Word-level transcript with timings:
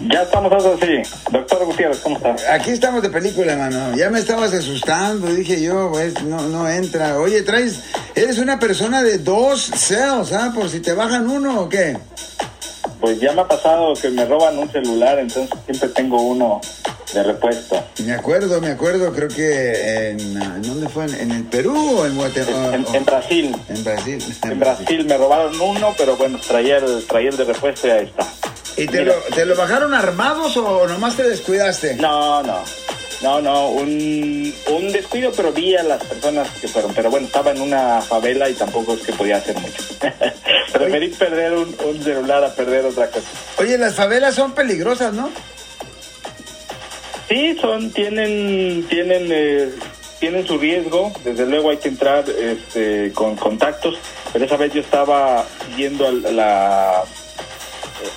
Ya 0.00 0.22
estamos 0.22 0.52
así. 0.52 1.02
Doctor 1.30 1.64
Gutiérrez, 1.64 2.00
¿cómo 2.00 2.16
está? 2.16 2.36
Aquí 2.52 2.70
estamos 2.70 3.02
de 3.02 3.10
película, 3.10 3.56
mano. 3.56 3.96
Ya 3.96 4.10
me 4.10 4.18
estabas 4.18 4.52
asustando, 4.52 5.28
dije 5.28 5.62
yo, 5.62 5.90
pues, 5.92 6.22
no, 6.22 6.42
no 6.48 6.68
entra. 6.68 7.18
Oye, 7.18 7.42
traes, 7.42 7.80
eres 8.14 8.38
una 8.38 8.58
persona 8.58 9.02
de 9.02 9.18
dos 9.18 9.62
cells, 9.62 10.32
¿ah? 10.32 10.52
Por 10.54 10.68
si 10.68 10.80
te 10.80 10.92
bajan 10.92 11.28
uno 11.28 11.60
o 11.60 11.68
qué. 11.68 11.96
Pues 13.00 13.20
ya 13.20 13.32
me 13.32 13.42
ha 13.42 13.48
pasado 13.48 13.94
que 13.94 14.08
me 14.10 14.24
roban 14.24 14.58
un 14.58 14.70
celular, 14.70 15.18
entonces 15.18 15.50
siempre 15.66 15.88
tengo 15.90 16.20
uno 16.22 16.60
de 17.12 17.22
repuesto. 17.22 17.82
Me 18.04 18.12
acuerdo, 18.12 18.60
me 18.60 18.68
acuerdo, 18.68 19.12
creo 19.12 19.28
que 19.28 20.10
en, 20.10 20.20
¿en 20.20 20.62
¿dónde 20.62 20.88
fue? 20.88 21.04
¿En, 21.04 21.30
el 21.30 21.44
Perú 21.44 22.00
o 22.00 22.06
en 22.06 22.16
Guatemala? 22.16 22.74
En, 22.74 22.94
en, 22.94 23.04
Brasil. 23.04 23.56
En 23.68 23.84
Brasil. 23.84 24.24
En, 24.42 24.58
Brasil 24.58 25.04
me 25.06 25.16
robaron 25.16 25.60
uno, 25.60 25.94
pero 25.96 26.16
bueno, 26.16 26.38
traía 26.46 26.78
el, 26.78 27.06
traía 27.06 27.30
el 27.30 27.36
de 27.36 27.44
repuesto 27.44 27.86
y 27.86 27.90
ahí 27.90 28.06
está. 28.06 28.26
¿Y 28.76 28.86
te 28.86 29.04
lo, 29.04 29.14
te 29.34 29.46
lo, 29.46 29.54
bajaron 29.54 29.94
armados 29.94 30.56
o 30.56 30.86
nomás 30.88 31.16
te 31.16 31.22
descuidaste? 31.22 31.94
No, 31.96 32.42
no. 32.42 32.64
No, 33.22 33.40
no, 33.40 33.68
un, 33.70 34.52
un 34.70 34.92
descuido, 34.92 35.32
pero 35.32 35.52
vi 35.52 35.74
a 35.76 35.82
las 35.82 36.02
personas 36.04 36.48
que 36.60 36.68
fueron. 36.68 36.92
Pero 36.92 37.10
bueno, 37.10 37.26
estaba 37.26 37.52
en 37.52 37.60
una 37.60 38.02
favela 38.02 38.50
y 38.50 38.54
tampoco 38.54 38.94
es 38.94 39.00
que 39.00 39.12
podía 39.12 39.36
hacer 39.36 39.56
mucho. 39.58 39.82
Preferí 40.72 41.08
perder 41.08 41.52
un, 41.52 41.74
un 41.84 42.02
celular 42.02 42.44
a 42.44 42.54
perder 42.54 42.84
otra 42.84 43.08
cosa. 43.08 43.26
Oye, 43.58 43.78
las 43.78 43.94
favelas 43.94 44.34
son 44.34 44.52
peligrosas, 44.52 45.14
¿no? 45.14 45.30
Sí, 47.28 47.56
son, 47.60 47.90
tienen, 47.92 48.84
tienen, 48.88 49.28
eh, 49.30 49.70
tienen 50.18 50.46
su 50.46 50.58
riesgo. 50.58 51.12
Desde 51.24 51.46
luego 51.46 51.70
hay 51.70 51.78
que 51.78 51.88
entrar 51.88 52.24
este, 52.28 53.12
con 53.12 53.36
contactos. 53.36 53.96
Pero 54.32 54.44
esa 54.44 54.56
vez 54.56 54.74
yo 54.74 54.80
estaba 54.80 55.46
yendo 55.76 56.06
a 56.08 56.12
la, 56.12 57.04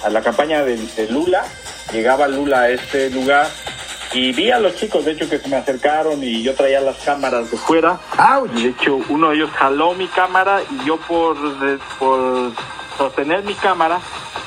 a 0.03 0.09
la 0.09 0.21
campaña 0.21 0.63
de, 0.63 0.77
de 0.77 1.07
Lula. 1.11 1.43
Llegaba 1.91 2.27
Lula 2.27 2.61
a 2.61 2.69
este 2.69 3.09
lugar 3.09 3.47
y 4.13 4.31
vi 4.31 4.51
a 4.51 4.59
los 4.59 4.75
chicos, 4.75 5.03
de 5.05 5.11
hecho, 5.11 5.29
que 5.29 5.37
se 5.37 5.47
me 5.49 5.57
acercaron 5.57 6.23
y 6.23 6.41
yo 6.41 6.55
traía 6.55 6.79
las 6.79 6.97
cámaras 6.97 7.51
de 7.51 7.57
fuera. 7.57 7.99
¡Auch! 8.17 8.49
De 8.51 8.69
hecho, 8.69 8.99
uno 9.09 9.29
de 9.29 9.35
ellos 9.35 9.51
jaló 9.51 9.93
mi 9.93 10.07
cámara 10.07 10.61
y 10.69 10.85
yo 10.85 10.97
por, 10.97 11.37
por 11.99 12.51
sostener 12.97 13.43
mi 13.43 13.53
cámara 13.55 13.99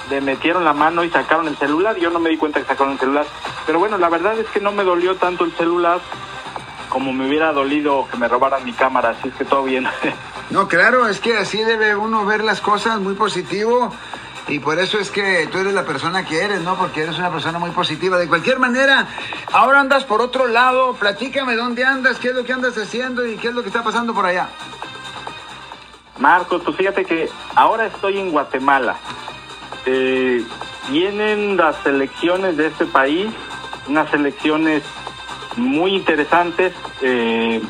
le 0.08 0.20
metieron 0.20 0.64
la 0.64 0.72
mano 0.72 1.04
y 1.04 1.10
sacaron 1.10 1.46
el 1.46 1.56
celular. 1.56 1.96
Yo 1.96 2.10
no 2.10 2.18
me 2.18 2.30
di 2.30 2.36
cuenta 2.36 2.60
que 2.60 2.66
sacaron 2.66 2.94
el 2.94 2.98
celular. 2.98 3.26
Pero 3.66 3.78
bueno, 3.78 3.98
la 3.98 4.08
verdad 4.08 4.38
es 4.38 4.46
que 4.48 4.60
no 4.60 4.72
me 4.72 4.82
dolió 4.82 5.16
tanto 5.16 5.44
el 5.44 5.52
celular 5.52 6.00
como 6.88 7.12
me 7.12 7.28
hubiera 7.28 7.52
dolido 7.52 8.08
que 8.10 8.16
me 8.16 8.26
robaran 8.28 8.64
mi 8.64 8.72
cámara. 8.72 9.10
Así 9.10 9.28
es 9.28 9.34
que 9.34 9.44
todo 9.44 9.64
bien. 9.64 9.86
No, 10.50 10.66
claro, 10.66 11.06
es 11.06 11.20
que 11.20 11.36
así 11.36 11.62
debe 11.62 11.94
uno 11.94 12.26
ver 12.26 12.42
las 12.42 12.60
cosas 12.60 12.98
muy 12.98 13.14
positivo. 13.14 13.94
Y 14.48 14.58
por 14.58 14.78
eso 14.78 14.98
es 14.98 15.10
que 15.10 15.48
tú 15.50 15.58
eres 15.58 15.74
la 15.74 15.84
persona 15.84 16.24
que 16.24 16.42
eres, 16.42 16.60
¿no? 16.62 16.76
Porque 16.76 17.02
eres 17.02 17.18
una 17.18 17.30
persona 17.30 17.58
muy 17.58 17.70
positiva. 17.70 18.18
De 18.18 18.28
cualquier 18.28 18.58
manera, 18.58 19.06
ahora 19.52 19.80
andas 19.80 20.04
por 20.04 20.20
otro 20.20 20.48
lado. 20.48 20.94
Platícame 20.94 21.54
dónde 21.56 21.84
andas, 21.84 22.18
qué 22.18 22.28
es 22.28 22.34
lo 22.34 22.44
que 22.44 22.52
andas 22.52 22.76
haciendo 22.76 23.26
y 23.26 23.36
qué 23.36 23.48
es 23.48 23.54
lo 23.54 23.62
que 23.62 23.68
está 23.68 23.84
pasando 23.84 24.12
por 24.12 24.26
allá. 24.26 24.48
Marcos, 26.18 26.62
pues 26.64 26.76
fíjate 26.76 27.04
que 27.04 27.30
ahora 27.54 27.86
estoy 27.86 28.18
en 28.18 28.30
Guatemala. 28.30 28.96
Eh, 29.86 30.44
vienen 30.90 31.56
las 31.56 31.84
elecciones 31.86 32.56
de 32.56 32.66
este 32.66 32.86
país, 32.86 33.28
unas 33.88 34.12
elecciones 34.12 34.82
muy 35.56 35.94
interesantes. 35.94 36.74
Eh, 37.00 37.62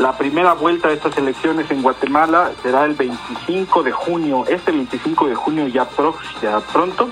la 0.00 0.16
primera 0.16 0.54
vuelta 0.54 0.88
de 0.88 0.94
estas 0.94 1.18
elecciones 1.18 1.70
en 1.70 1.82
Guatemala 1.82 2.52
será 2.62 2.86
el 2.86 2.94
25 2.94 3.82
de 3.82 3.92
junio, 3.92 4.46
este 4.48 4.72
25 4.72 5.28
de 5.28 5.34
junio 5.34 5.68
ya, 5.68 5.84
pro, 5.84 6.16
ya 6.40 6.58
pronto, 6.60 7.10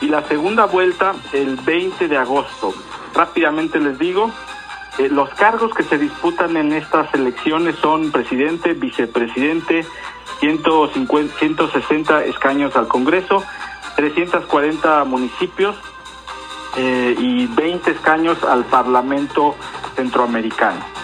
y 0.00 0.06
la 0.06 0.26
segunda 0.26 0.64
vuelta 0.64 1.14
el 1.34 1.56
20 1.56 2.08
de 2.08 2.16
agosto. 2.16 2.72
Rápidamente 3.14 3.78
les 3.80 3.98
digo, 3.98 4.30
eh, 4.96 5.10
los 5.10 5.28
cargos 5.34 5.74
que 5.74 5.82
se 5.82 5.98
disputan 5.98 6.56
en 6.56 6.72
estas 6.72 7.12
elecciones 7.12 7.76
son 7.76 8.10
presidente, 8.10 8.72
vicepresidente, 8.72 9.84
150, 10.38 11.38
160 11.38 12.24
escaños 12.24 12.74
al 12.76 12.88
Congreso, 12.88 13.44
340 13.96 15.04
municipios 15.04 15.76
eh, 16.78 17.14
y 17.18 17.46
20 17.46 17.90
escaños 17.90 18.42
al 18.42 18.64
Parlamento 18.64 19.54
Centroamericano. 19.96 20.99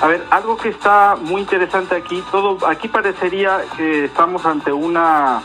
A 0.00 0.06
ver, 0.06 0.24
algo 0.30 0.56
que 0.56 0.68
está 0.68 1.16
muy 1.20 1.40
interesante 1.40 1.96
aquí, 1.96 2.22
todo 2.30 2.64
aquí 2.68 2.86
parecería 2.86 3.62
que 3.76 4.04
estamos 4.04 4.46
ante 4.46 4.72
una, 4.72 5.42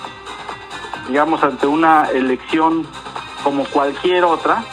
digamos, 1.07 1.43
ante 1.43 1.65
una 1.65 2.05
elección 2.11 2.85
como 3.43 3.65
cualquier 3.65 4.23
otra. 4.23 4.63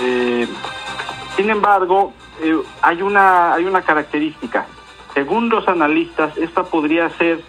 Eh, 0.00 0.46
sin 1.36 1.50
embargo, 1.50 2.12
eh, 2.42 2.56
hay 2.80 3.02
una 3.02 3.54
hay 3.54 3.64
una 3.64 3.82
característica. 3.82 4.66
Según 5.14 5.48
los 5.48 5.66
analistas, 5.66 6.36
esta 6.36 6.62
podría 6.62 7.10
ser 7.10 7.42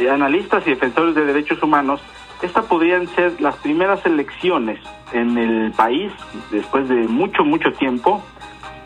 eh, 0.00 0.10
analistas 0.10 0.66
y 0.66 0.70
defensores 0.70 1.14
de 1.14 1.26
derechos 1.26 1.62
humanos, 1.62 2.00
esta 2.42 2.62
podrían 2.62 3.06
ser 3.14 3.40
las 3.40 3.54
primeras 3.56 4.04
elecciones 4.04 4.80
en 5.12 5.38
el 5.38 5.70
país 5.72 6.10
después 6.50 6.88
de 6.88 7.06
mucho 7.06 7.44
mucho 7.44 7.72
tiempo 7.72 8.20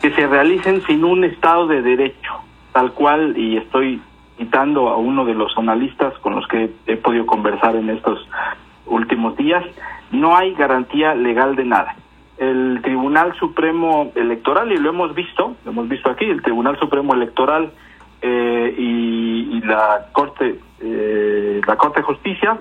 que 0.05 0.11
se 0.11 0.27
realicen 0.27 0.83
sin 0.85 1.03
un 1.03 1.23
Estado 1.23 1.65
de 1.65 1.81
Derecho, 1.81 2.33
tal 2.73 2.91
cual, 2.91 3.35
y 3.35 3.57
estoy 3.57 3.99
citando 4.37 4.89
a 4.89 4.97
uno 4.97 5.25
de 5.25 5.33
los 5.33 5.57
analistas 5.57 6.13
con 6.19 6.35
los 6.35 6.47
que 6.47 6.69
he 6.85 6.95
podido 6.95 7.25
conversar 7.25 7.75
en 7.75 7.89
estos 7.89 8.19
últimos 8.85 9.35
días, 9.35 9.63
no 10.11 10.37
hay 10.37 10.53
garantía 10.53 11.15
legal 11.15 11.55
de 11.55 11.65
nada. 11.65 11.95
El 12.37 12.81
Tribunal 12.83 13.33
Supremo 13.39 14.11
Electoral, 14.13 14.71
y 14.71 14.77
lo 14.77 14.89
hemos 14.89 15.15
visto, 15.15 15.55
lo 15.65 15.71
hemos 15.71 15.89
visto 15.89 16.11
aquí, 16.11 16.25
el 16.25 16.43
Tribunal 16.43 16.77
Supremo 16.77 17.15
Electoral 17.15 17.71
eh, 18.21 18.75
y, 18.77 19.59
la 19.61 20.09
Corte, 20.11 20.59
eh, 20.81 21.61
la 21.65 21.77
Corte 21.77 22.01
de 22.01 22.05
Justicia 22.05 22.59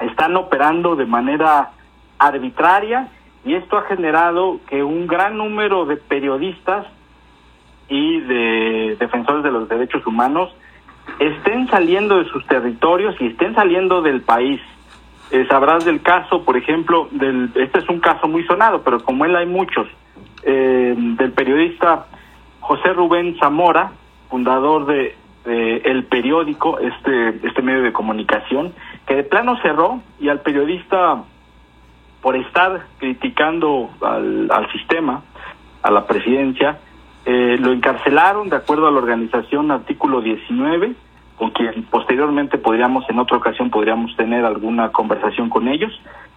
están 0.00 0.36
operando 0.36 0.96
de 0.96 1.06
manera 1.06 1.70
arbitraria 2.18 3.08
y 3.44 3.54
esto 3.54 3.78
ha 3.78 3.82
generado 3.82 4.60
que 4.68 4.82
un 4.82 5.06
gran 5.06 5.36
número 5.36 5.86
de 5.86 5.96
periodistas 5.96 6.86
y 7.88 8.20
de 8.20 8.96
defensores 8.98 9.42
de 9.42 9.50
los 9.50 9.68
derechos 9.68 10.06
humanos 10.06 10.54
estén 11.18 11.68
saliendo 11.68 12.18
de 12.18 12.28
sus 12.30 12.46
territorios 12.46 13.14
y 13.20 13.28
estén 13.28 13.54
saliendo 13.54 14.02
del 14.02 14.20
país. 14.20 14.60
Eh, 15.30 15.46
sabrás 15.48 15.84
del 15.84 16.02
caso, 16.02 16.44
por 16.44 16.56
ejemplo, 16.56 17.08
del, 17.10 17.50
este 17.54 17.80
es 17.80 17.88
un 17.88 18.00
caso 18.00 18.28
muy 18.28 18.44
sonado, 18.44 18.82
pero 18.82 19.00
como 19.00 19.24
él 19.24 19.36
hay 19.36 19.46
muchos, 19.46 19.86
eh, 20.42 20.94
del 20.96 21.32
periodista 21.32 22.06
José 22.60 22.92
Rubén 22.92 23.36
Zamora, 23.38 23.92
fundador 24.30 24.86
de, 24.86 25.16
de, 25.44 25.76
El 25.78 26.04
Periódico, 26.04 26.78
este, 26.78 27.46
este 27.46 27.62
medio 27.62 27.82
de 27.82 27.92
comunicación, 27.92 28.72
que 29.06 29.16
de 29.16 29.24
plano 29.24 29.58
cerró 29.62 30.00
y 30.20 30.28
al 30.28 30.40
periodista 30.40 31.24
por 32.22 32.36
estar 32.36 32.86
criticando 32.98 33.90
al, 34.00 34.50
al 34.50 34.70
sistema, 34.72 35.22
a 35.82 35.90
la 35.90 36.06
presidencia, 36.06 36.78
eh, 37.24 37.56
lo 37.60 37.72
encarcelaron 37.72 38.48
de 38.48 38.56
acuerdo 38.56 38.88
a 38.88 38.90
la 38.90 38.98
organización 38.98 39.70
artículo 39.70 40.20
19, 40.20 40.94
con 41.36 41.50
quien 41.50 41.84
posteriormente 41.84 42.58
podríamos, 42.58 43.08
en 43.08 43.18
otra 43.18 43.36
ocasión, 43.36 43.70
podríamos 43.70 44.14
tener 44.16 44.44
alguna 44.44 44.90
conversación 44.90 45.48
con 45.48 45.68
ellos. 45.68 45.92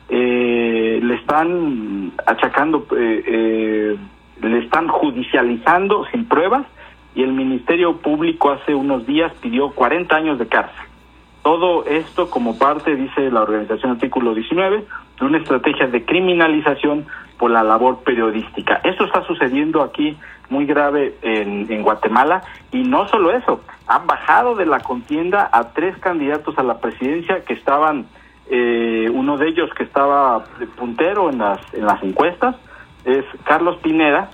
Eh, 0.09 0.99
le 1.01 1.15
están 1.15 2.11
achacando, 2.25 2.85
eh, 2.97 3.23
eh, 3.25 3.97
le 4.41 4.59
están 4.59 4.87
judicializando 4.89 6.05
sin 6.11 6.25
pruebas 6.25 6.65
y 7.15 7.23
el 7.23 7.31
Ministerio 7.31 7.97
Público 7.97 8.51
hace 8.51 8.75
unos 8.75 9.07
días 9.07 9.33
pidió 9.41 9.71
40 9.71 10.15
años 10.15 10.37
de 10.37 10.47
cárcel. 10.47 10.91
Todo 11.44 11.85
esto 11.85 12.29
como 12.29 12.57
parte, 12.57 12.96
dice 12.96 13.31
la 13.31 13.41
organización 13.41 13.94
artículo 13.94 14.35
19, 14.35 14.85
de 15.19 15.25
una 15.25 15.40
estrategia 15.40 15.88
de 15.88 16.06
criminalización 16.06 17.07
por 17.38 17.49
la 17.49 17.64
labor 17.64 18.03
periodística. 18.03 18.82
Esto 18.84 19.05
está 19.05 19.23
sucediendo 19.26 19.82
aquí 19.82 20.16
muy 20.49 20.66
grave 20.66 21.16
en, 21.23 21.72
en, 21.72 21.82
Guatemala 21.82 22.43
y 22.72 22.84
no 22.84 23.08
solo 23.08 23.32
eso, 23.32 23.61
han 23.88 24.05
bajado 24.05 24.53
de 24.53 24.66
la 24.66 24.82
contienda 24.82 25.49
a 25.52 25.72
tres 25.73 25.97
candidatos 25.97 26.58
a 26.58 26.64
la 26.64 26.79
presidencia 26.79 27.44
que 27.44 27.53
estaban, 27.53 28.05
eh, 28.49 29.09
uno 29.11 29.37
de 29.37 29.47
ellos 29.47 29.70
que 29.76 29.84
estaba 29.84 30.44
puntero 30.78 31.29
en 31.29 31.40
las, 31.40 31.59
en 31.73 31.85
las 31.85 32.03
encuestas, 32.03 32.55
es 33.05 33.26
Carlos 33.46 33.78
Pineda, 33.82 34.29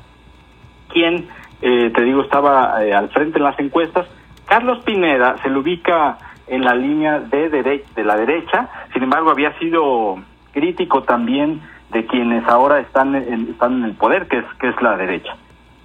quien, 0.90 1.30
eh, 1.62 1.92
te 1.96 2.04
digo, 2.04 2.22
estaba 2.24 2.84
eh, 2.84 2.94
al 2.94 3.10
frente 3.10 3.38
en 3.38 3.44
las 3.44 3.60
encuestas. 3.60 4.08
Carlos 4.48 4.80
Pineda 4.84 5.38
se 5.44 5.50
le 5.50 5.60
ubica 5.60 6.18
en 6.48 6.64
la 6.64 6.76
línea 6.76 7.20
de, 7.20 7.50
dere 7.50 7.84
de 7.96 8.04
la 8.04 8.16
derecha, 8.16 8.70
sin 8.94 9.04
embargo 9.04 9.32
había 9.32 9.58
sido 9.60 10.18
crítico 10.52 11.04
también 11.04 11.62
de 11.92 12.06
quienes 12.06 12.48
ahora 12.48 12.80
están 12.80 13.16
en, 13.16 13.50
están 13.50 13.78
en 13.78 13.84
el 13.86 13.94
poder, 13.94 14.28
que 14.28 14.40
es, 14.40 14.46
que 14.60 14.70
es 14.70 14.82
la 14.82 14.98
derecha. 14.98 15.36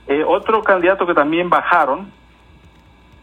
Eh, 0.07 0.25
otro 0.27 0.63
candidato 0.63 1.07
que 1.07 1.15
también 1.15 1.49
bajaron 1.49 2.11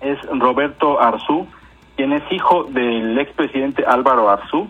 es 0.01 0.18
Roberto 0.31 1.01
Arzú, 1.01 1.47
quien 1.95 2.13
es 2.13 2.24
hijo 2.31 2.63
del 2.65 3.18
expresidente 3.19 3.83
Álvaro 3.85 4.30
Arzú. 4.30 4.69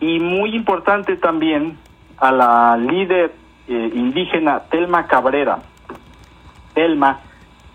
Y 0.00 0.18
muy 0.18 0.54
importante 0.54 1.16
también, 1.16 1.76
a 2.16 2.32
la 2.32 2.76
líder 2.76 3.32
eh, 3.68 3.90
indígena 3.94 4.60
Telma 4.70 5.06
Cabrera. 5.06 5.58
Telma, 6.74 7.20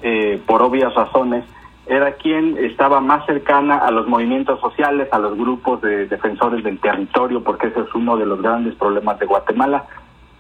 eh, 0.02 0.42
por 0.46 0.62
obvias 0.64 0.94
razones, 0.96 1.46
era 1.88 2.14
quien 2.14 2.58
estaba 2.58 3.00
más 3.00 3.26
cercana 3.26 3.78
a 3.78 3.92
los 3.92 4.08
movimientos 4.08 4.60
sociales, 4.60 5.08
a 5.12 5.20
los 5.20 5.38
grupos 5.38 5.82
de 5.82 6.08
defensores 6.08 6.64
del 6.64 6.80
territorio, 6.80 7.44
porque 7.44 7.68
ese 7.68 7.82
es 7.82 7.94
uno 7.94 8.18
de 8.18 8.26
los 8.26 8.42
grandes 8.42 8.74
problemas 8.76 9.20
de 9.20 9.28
Guatemala. 9.28 9.86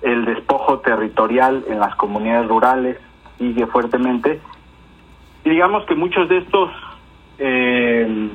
El 0.01 0.25
despojo 0.25 0.79
territorial 0.79 1.63
en 1.67 1.79
las 1.79 1.95
comunidades 1.95 2.47
rurales 2.47 2.97
sigue 3.37 3.67
fuertemente. 3.67 4.41
Digamos 5.43 5.85
que 5.85 5.93
muchos 5.93 6.27
de 6.29 6.39
estos 6.39 6.71
eh, 7.37 8.29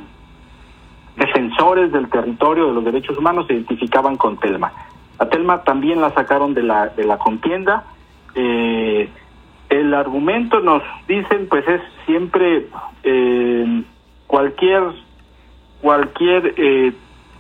defensores 1.17 1.91
del 1.91 2.09
territorio, 2.09 2.69
de 2.69 2.75
los 2.75 2.85
derechos 2.85 3.19
humanos, 3.19 3.47
se 3.49 3.55
identificaban 3.55 4.17
con 4.17 4.39
Telma. 4.39 4.73
A 5.19 5.27
Telma 5.27 5.63
también 5.65 6.01
la 6.01 6.11
sacaron 6.11 6.55
de 6.55 6.63
la, 6.63 6.89
de 6.89 7.05
la 7.05 7.19
contienda. 7.19 7.85
Eh, 8.37 9.11
el 9.71 9.95
argumento 9.95 10.61
nos 10.61 10.83
dicen 11.07 11.47
pues 11.49 11.67
es 11.67 11.81
siempre 12.05 12.67
eh, 13.05 13.83
cualquier 14.27 14.83
cualquier 15.81 16.55
eh, 16.57 16.93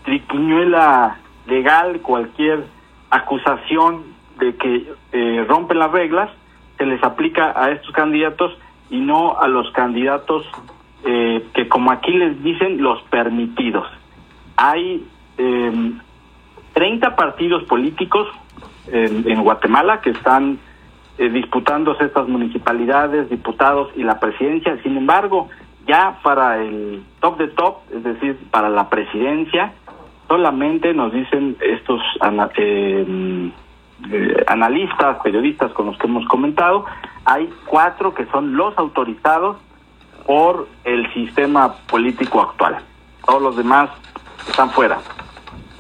triquiñuela 0.05 1.19
legal 1.47 2.01
cualquier 2.01 2.65
acusación 3.11 4.05
de 4.39 4.55
que 4.55 4.93
eh, 5.13 5.45
rompen 5.49 5.79
las 5.79 5.91
reglas 5.91 6.31
se 6.79 6.87
les 6.87 7.03
aplica 7.03 7.53
a 7.55 7.73
estos 7.73 7.93
candidatos 7.93 8.57
y 8.89 9.01
no 9.01 9.39
a 9.39 9.49
los 9.49 9.71
candidatos 9.73 10.47
eh, 11.05 11.45
que 11.53 11.69
como 11.69 11.91
aquí 11.91 12.13
les 12.13 12.43
dicen 12.43 12.83
los 12.83 13.03
permitidos. 13.05 13.87
Hay 14.57 15.07
eh, 15.37 15.93
30 16.75 17.17
partidos 17.17 17.65
políticos 17.65 18.29
en, 18.91 19.31
en 19.31 19.43
Guatemala 19.43 20.01
que 20.01 20.11
están 20.11 20.59
eh, 21.21 21.29
disputándose 21.29 22.07
estas 22.07 22.27
municipalidades, 22.29 23.29
diputados 23.29 23.91
y 23.95 24.03
la 24.03 24.19
presidencia. 24.19 24.83
Sin 24.83 24.97
embargo, 24.97 25.51
ya 25.87 26.19
para 26.23 26.63
el 26.63 27.03
top 27.21 27.37
de 27.37 27.49
top, 27.49 27.77
es 27.95 28.03
decir, 28.03 28.39
para 28.51 28.71
la 28.71 28.89
presidencia, 28.89 29.75
solamente 30.29 30.95
nos 30.95 31.13
dicen 31.13 31.59
estos 31.61 32.01
eh, 32.57 33.53
eh, 34.11 34.45
analistas, 34.47 35.19
periodistas 35.23 35.73
con 35.73 35.87
los 35.87 35.99
que 35.99 36.07
hemos 36.07 36.27
comentado, 36.27 36.87
hay 37.27 37.51
cuatro 37.67 38.15
que 38.15 38.25
son 38.27 38.57
los 38.57 38.79
autorizados 38.79 39.59
por 40.27 40.69
el 40.85 41.13
sistema 41.13 41.75
político 41.91 42.41
actual. 42.41 42.79
Todos 43.27 43.43
los 43.43 43.57
demás 43.59 43.91
están 44.49 44.71
fuera. 44.71 45.01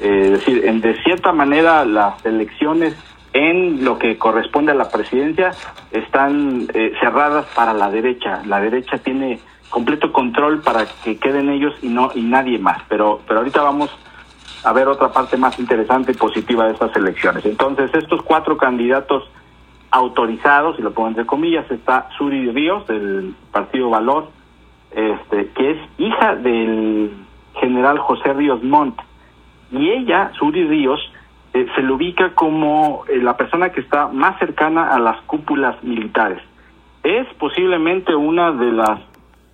Eh, 0.00 0.20
es 0.24 0.30
decir, 0.32 0.66
en, 0.66 0.82
de 0.82 1.02
cierta 1.02 1.32
manera 1.32 1.86
las 1.86 2.22
elecciones 2.26 2.94
en 3.32 3.84
lo 3.84 3.98
que 3.98 4.18
corresponde 4.18 4.72
a 4.72 4.74
la 4.74 4.88
presidencia 4.88 5.52
están 5.92 6.66
eh, 6.74 6.92
cerradas 7.00 7.46
para 7.54 7.72
la 7.72 7.90
derecha. 7.90 8.42
La 8.46 8.60
derecha 8.60 8.98
tiene 8.98 9.38
completo 9.68 10.12
control 10.12 10.60
para 10.62 10.86
que 11.04 11.16
queden 11.18 11.48
ellos 11.48 11.74
y 11.82 11.88
no 11.88 12.10
y 12.14 12.22
nadie 12.22 12.58
más. 12.58 12.82
Pero 12.88 13.20
pero 13.26 13.40
ahorita 13.40 13.62
vamos 13.62 13.90
a 14.64 14.72
ver 14.72 14.88
otra 14.88 15.12
parte 15.12 15.36
más 15.36 15.58
interesante 15.58 16.12
y 16.12 16.14
positiva 16.14 16.66
de 16.66 16.72
estas 16.72 16.94
elecciones. 16.96 17.44
Entonces 17.46 17.90
estos 17.94 18.22
cuatro 18.22 18.56
candidatos 18.56 19.24
autorizados, 19.90 20.78
y 20.78 20.82
lo 20.82 20.92
pongo 20.92 21.08
entre 21.08 21.26
comillas, 21.26 21.68
está 21.70 22.08
Suri 22.16 22.50
Ríos 22.50 22.86
del 22.86 23.34
Partido 23.50 23.90
Valor, 23.90 24.28
este, 24.92 25.48
que 25.50 25.72
es 25.72 25.78
hija 25.98 26.36
del 26.36 27.12
general 27.54 27.98
José 27.98 28.32
Ríos 28.32 28.62
Montt. 28.62 29.00
Y 29.72 29.90
ella, 29.90 30.32
Suri 30.38 30.64
Ríos, 30.64 31.00
eh, 31.52 31.66
se 31.74 31.82
le 31.82 31.92
ubica 31.92 32.34
como 32.34 33.04
eh, 33.08 33.18
la 33.18 33.36
persona 33.36 33.70
que 33.70 33.80
está 33.80 34.08
más 34.08 34.38
cercana 34.38 34.94
a 34.94 34.98
las 34.98 35.20
cúpulas 35.22 35.82
militares. 35.82 36.40
Es 37.02 37.26
posiblemente 37.38 38.14
una 38.14 38.52
de 38.52 38.72
las 38.72 39.00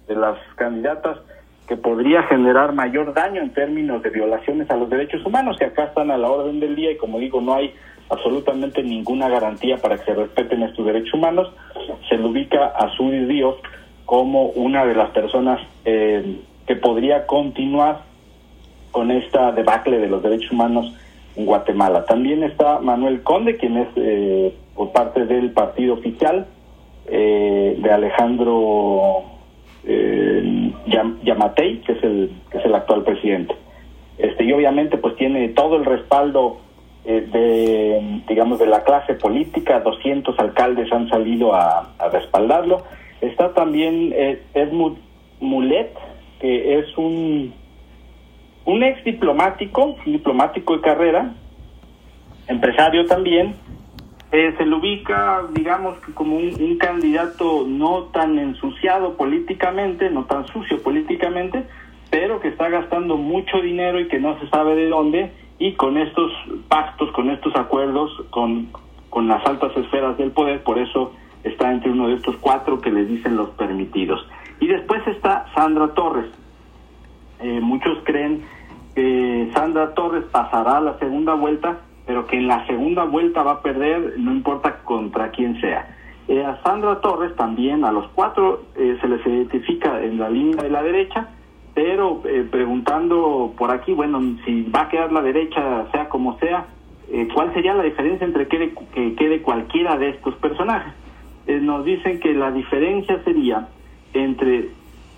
de 0.08 0.14
las 0.14 0.38
candidatas 0.54 1.18
que 1.66 1.76
podría 1.76 2.22
generar 2.24 2.72
mayor 2.72 3.12
daño 3.12 3.42
en 3.42 3.52
términos 3.52 4.02
de 4.02 4.10
violaciones 4.10 4.70
a 4.70 4.76
los 4.76 4.88
derechos 4.88 5.24
humanos, 5.26 5.56
que 5.58 5.64
acá 5.64 5.84
están 5.84 6.10
a 6.10 6.16
la 6.16 6.28
orden 6.28 6.60
del 6.60 6.76
día 6.76 6.92
y 6.92 6.96
como 6.96 7.18
digo, 7.18 7.40
no 7.40 7.54
hay 7.54 7.74
absolutamente 8.08 8.82
ninguna 8.84 9.28
garantía 9.28 9.76
para 9.78 9.96
que 9.98 10.04
se 10.04 10.14
respeten 10.14 10.62
estos 10.62 10.86
derechos 10.86 11.14
humanos. 11.14 11.52
Se 12.08 12.16
le 12.16 12.24
ubica 12.24 12.66
a 12.66 12.88
Suri 12.96 13.26
Ríos 13.26 13.56
como 14.04 14.50
una 14.50 14.84
de 14.84 14.94
las 14.94 15.10
personas 15.10 15.60
eh, 15.84 16.40
que 16.66 16.76
podría 16.76 17.26
continuar 17.26 18.02
con 18.92 19.10
esta 19.10 19.50
debacle 19.50 19.98
de 19.98 20.08
los 20.08 20.22
derechos 20.22 20.52
humanos 20.52 20.94
Guatemala. 21.36 22.04
También 22.06 22.42
está 22.42 22.78
Manuel 22.80 23.22
Conde, 23.22 23.56
quien 23.56 23.76
es 23.76 23.88
eh, 23.96 24.54
por 24.74 24.92
parte 24.92 25.26
del 25.26 25.50
partido 25.52 25.94
oficial 25.94 26.46
eh, 27.06 27.76
de 27.78 27.90
Alejandro 27.90 29.22
eh, 29.84 30.72
Yam- 30.86 31.18
Yamatei, 31.22 31.80
que 31.82 31.92
es 31.92 32.02
el 32.02 32.30
que 32.50 32.58
es 32.58 32.64
el 32.64 32.74
actual 32.74 33.02
presidente. 33.04 33.54
Este 34.18 34.44
y 34.44 34.52
obviamente 34.52 34.96
pues 34.96 35.14
tiene 35.16 35.48
todo 35.50 35.76
el 35.76 35.84
respaldo 35.84 36.58
eh, 37.04 37.20
de 37.32 38.22
digamos 38.28 38.58
de 38.58 38.66
la 38.66 38.82
clase 38.82 39.14
política, 39.14 39.80
200 39.80 40.38
alcaldes 40.38 40.90
han 40.92 41.08
salido 41.08 41.54
a, 41.54 41.90
a 41.98 42.08
respaldarlo. 42.08 42.82
Está 43.20 43.52
también 43.54 44.12
eh, 44.14 44.42
Edmund 44.54 44.98
Mulet, 45.40 45.92
que 46.40 46.78
es 46.78 46.96
un 46.98 47.52
un 48.66 48.82
ex 48.82 49.02
diplomático, 49.04 49.96
diplomático 50.04 50.76
de 50.76 50.82
carrera, 50.82 51.34
empresario 52.48 53.06
también, 53.06 53.54
eh, 54.32 54.54
se 54.58 54.66
le 54.66 54.74
ubica, 54.74 55.44
digamos, 55.52 55.98
que 56.00 56.12
como 56.12 56.36
un, 56.36 56.76
candidato 56.78 57.64
no 57.66 58.04
tan 58.12 58.38
ensuciado 58.38 59.16
políticamente, 59.16 60.10
no 60.10 60.24
tan 60.24 60.46
sucio 60.48 60.82
políticamente, 60.82 61.64
pero 62.10 62.40
que 62.40 62.48
está 62.48 62.68
gastando 62.68 63.16
mucho 63.16 63.60
dinero 63.62 64.00
y 64.00 64.08
que 64.08 64.18
no 64.18 64.38
se 64.40 64.48
sabe 64.48 64.74
de 64.74 64.88
dónde, 64.88 65.32
y 65.58 65.72
con 65.74 65.96
estos 65.96 66.32
pactos, 66.68 67.10
con 67.12 67.30
estos 67.30 67.54
acuerdos, 67.54 68.10
con, 68.30 68.68
con 69.10 69.28
las 69.28 69.46
altas 69.46 69.76
esferas 69.76 70.18
del 70.18 70.32
poder, 70.32 70.62
por 70.64 70.78
eso 70.78 71.12
está 71.44 71.70
entre 71.70 71.92
uno 71.92 72.08
de 72.08 72.14
estos 72.16 72.36
cuatro 72.40 72.80
que 72.80 72.90
les 72.90 73.08
dicen 73.08 73.36
los 73.36 73.50
permitidos. 73.50 74.26
Y 74.58 74.66
después 74.66 75.06
está 75.06 75.46
Sandra 75.54 75.94
Torres. 75.94 76.30
Eh, 77.40 77.60
muchos 77.60 77.98
creen 78.04 78.42
que 78.94 79.50
Sandra 79.54 79.94
Torres 79.94 80.24
pasará 80.30 80.78
a 80.78 80.80
la 80.80 80.98
segunda 80.98 81.34
vuelta, 81.34 81.78
pero 82.06 82.26
que 82.26 82.36
en 82.36 82.48
la 82.48 82.66
segunda 82.66 83.04
vuelta 83.04 83.42
va 83.42 83.52
a 83.52 83.62
perder, 83.62 84.14
no 84.18 84.32
importa 84.32 84.78
contra 84.84 85.30
quién 85.30 85.60
sea. 85.60 85.96
Eh, 86.28 86.44
a 86.44 86.60
Sandra 86.62 87.00
Torres 87.00 87.36
también, 87.36 87.84
a 87.84 87.92
los 87.92 88.08
cuatro 88.08 88.64
eh, 88.76 88.96
se 89.00 89.08
les 89.08 89.24
identifica 89.26 90.02
en 90.02 90.18
la 90.18 90.28
línea 90.28 90.62
de 90.62 90.70
la 90.70 90.82
derecha, 90.82 91.28
pero 91.74 92.22
eh, 92.24 92.46
preguntando 92.50 93.52
por 93.56 93.70
aquí, 93.70 93.92
bueno, 93.92 94.20
si 94.44 94.62
va 94.62 94.82
a 94.82 94.88
quedar 94.88 95.12
la 95.12 95.20
derecha, 95.20 95.86
sea 95.92 96.08
como 96.08 96.38
sea, 96.38 96.66
eh, 97.12 97.28
¿cuál 97.32 97.52
sería 97.54 97.74
la 97.74 97.82
diferencia 97.82 98.26
entre 98.26 98.48
que, 98.48 98.72
que 98.92 99.14
quede 99.14 99.42
cualquiera 99.42 99.96
de 99.96 100.08
estos 100.08 100.34
personajes? 100.36 100.94
Eh, 101.46 101.60
nos 101.60 101.84
dicen 101.84 102.18
que 102.18 102.34
la 102.34 102.50
diferencia 102.50 103.22
sería 103.22 103.68
entre, 104.14 104.70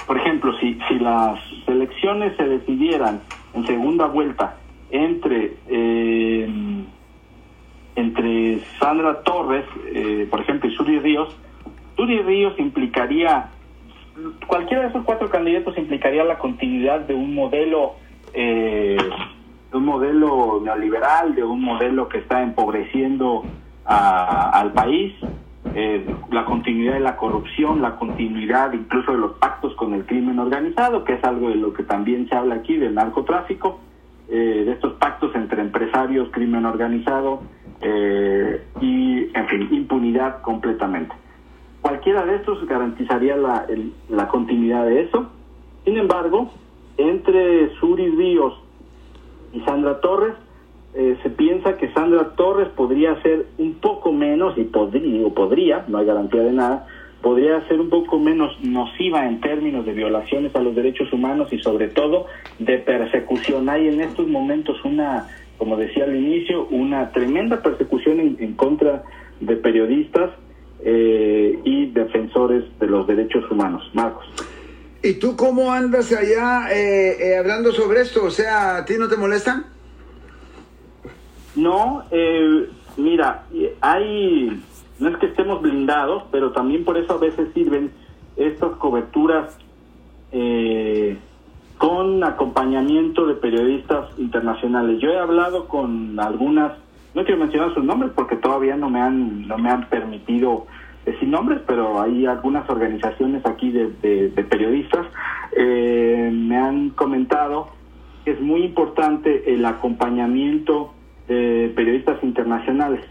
por 0.07 0.17
ejemplo, 0.19 0.52
si, 0.59 0.78
si 0.88 0.99
las 0.99 1.38
elecciones 1.67 2.37
se 2.37 2.45
decidieran 2.45 3.21
en 3.55 3.67
segunda 3.67 4.07
vuelta 4.07 4.57
entre 4.90 5.57
eh, 5.69 6.49
entre 7.97 8.61
Sandra 8.78 9.23
Torres, 9.23 9.64
eh, 9.93 10.26
por 10.31 10.40
ejemplo, 10.40 10.69
y 10.71 10.75
Suri 10.75 10.99
Ríos, 11.00 11.37
Suri 11.97 12.23
Ríos 12.23 12.55
implicaría, 12.59 13.49
cualquiera 14.47 14.85
de 14.85 14.88
esos 14.90 15.05
cuatro 15.05 15.28
candidatos 15.28 15.76
implicaría 15.76 16.23
la 16.25 16.38
continuidad 16.38 17.00
de 17.00 17.14
un 17.14 17.35
modelo, 17.35 17.95
eh, 18.33 18.97
de 19.71 19.76
un 19.76 19.85
modelo 19.85 20.61
neoliberal, 20.62 21.35
de 21.35 21.43
un 21.43 21.61
modelo 21.61 22.09
que 22.09 22.19
está 22.19 22.43
empobreciendo 22.43 23.45
a- 23.85 24.50
al 24.50 24.73
país, 24.73 25.12
eh, 25.75 26.07
la 26.31 26.45
continuidad 26.45 26.95
de 26.95 27.01
la 27.01 27.17
corrupción, 27.17 27.83
la 27.83 27.97
continuidad 27.97 28.73
incluso 28.73 29.13
de 29.13 29.19
los 29.19 29.33
pactos 29.39 29.75
con 29.75 29.93
el 29.95 30.05
crimen 30.07 30.39
organizado, 30.39 31.05
que 31.05 31.15
es 31.15 31.25
algo 31.25 31.49
de 31.51 31.57
lo 31.57 31.73
que 31.73 31.83
también 31.83 32.29
se 32.29 32.35
habla 32.35 32.57
aquí 32.57 32.77
del 32.77 32.95
narcotráfico, 32.95 33.79
eh, 34.29 34.63
de 34.67 34.73
estos 34.73 34.95
pactos 34.95 35.35
entre 35.35 35.61
empresarios, 35.63 36.29
crimen 36.33 36.65
organizado 36.67 37.43
eh, 37.81 38.63
y, 38.81 39.31
en 39.37 39.47
fin, 39.49 39.69
impunidad 39.71 40.41
completamente. 40.43 41.15
Cualquiera 41.81 42.25
de 42.27 42.37
estos 42.37 42.67
garantizaría 42.67 43.37
la, 43.37 43.65
el- 43.69 43.93
la 44.09 44.29
continuidad 44.29 44.85
de 44.85 45.03
eso. 45.03 45.31
Sin 45.85 45.97
embargo, 45.97 46.51
entre 46.97 47.73
Suri 47.77 48.09
Ríos 48.11 48.53
y 49.53 49.61
Sandra 49.61 50.01
Torres, 50.01 50.35
eh, 50.99 51.17
se 51.23 51.31
piensa 51.31 51.78
que 51.78 51.90
Sandra 51.95 52.35
Torres 52.37 52.69
podría 52.76 53.21
ser 53.23 53.47
un 53.57 53.75
poco 53.75 54.12
menos, 54.12 54.59
y 54.59 54.64
podría, 54.64 55.28
podría, 55.31 55.85
no 55.88 55.99
hay 55.99 56.07
garantía 56.07 56.43
de 56.43 56.52
nada, 56.52 56.87
podría 57.23 57.67
ser 57.69 57.81
un 57.81 57.88
poco 57.88 58.19
menos 58.19 58.52
nociva 58.62 59.26
en 59.26 59.40
términos 59.40 59.87
de 59.87 59.93
violaciones 59.93 60.55
a 60.55 60.61
los 60.61 60.75
derechos 60.75 61.12
humanos 61.12 61.52
y 61.52 61.59
sobre 61.59 61.88
todo 61.88 62.26
de 62.59 62.78
persecución. 62.78 63.69
Hay 63.69 63.88
en 63.88 64.00
estos 64.00 64.28
momentos 64.28 64.85
una 64.85 65.26
como 65.59 65.76
decía 65.76 66.05
al 66.05 66.17
inicio, 66.17 66.67
una 66.71 67.11
tremenda 67.11 67.61
persecución 67.61 68.37
en, 68.38 68.55
contra 68.55 69.02
de 69.40 69.57
periodistas 69.57 70.31
eh, 70.85 71.59
y 71.64 71.90
defensores 71.90 72.64
de 72.78 72.87
los 72.87 73.07
derechos 73.07 73.45
humanos. 73.50 73.83
Marcos. 73.93 74.25
¿Y 75.02 75.14
tú 75.14 75.37
cómo 75.37 75.73
andas 75.73 76.12
allá 76.12 76.73
eh, 76.73 77.17
eh, 77.21 77.37
hablando 77.37 77.73
sobre 77.73 78.00
esto? 78.02 78.25
O 78.25 78.31
sea, 78.31 78.78
¿a 78.78 78.85
ti 78.85 78.95
no 78.99 79.09
te 79.09 79.17
molestan? 79.17 79.67
No, 81.59 82.05
mira, 82.97 83.45
hay, 83.81 84.62
no 84.99 85.09
es 85.09 85.17
que 85.19 85.27
estemos 85.27 85.61
blindados, 85.61 86.25
pero 86.31 86.53
también 86.53 86.85
por 86.85 86.97
eso 86.97 87.15
a 87.15 87.19
veces 87.19 87.49
sirven 87.55 87.91
estas 88.37 88.73
coberturas 88.77 89.57
con 91.79 92.25
acompañamiento 92.25 93.27
de 93.27 93.35
periodistas 93.35 94.07
internacionales. 94.19 95.00
Yo 95.00 95.11
he 95.11 95.19
hablado 95.19 95.69
con 95.69 96.19
algunas, 96.19 96.73
no 97.15 97.25
quiero 97.25 97.41
mencionar 97.41 97.73
sus 97.73 97.85
nombres 97.85 98.12
porque 98.15 98.37
todavía 98.37 98.77
no 98.77 98.91
me 98.91 99.00
han, 99.00 99.47
no 99.47 99.57
me 99.59 99.71
han 99.71 99.88
permitido 99.88 100.67
decir 101.07 101.29
nombres, 101.29 101.61
pero 101.67 102.00
hay 102.00 102.27
algunas 102.27 102.69
organizaciones 102.69 103.47
aquí 103.47 103.71
de, 103.71 104.31
periodistas, 104.50 105.07
eh, 105.57 106.31
me 106.33 106.57
han 106.57 106.91
comentado 106.91 107.69
que 108.25 108.33
es 108.33 108.41
muy 108.41 108.62
importante 108.65 109.55
el 109.55 109.65
acompañamiento 109.65 110.93
de 111.29 111.73
periodistas 111.77 112.23
internacionales, 112.23 113.05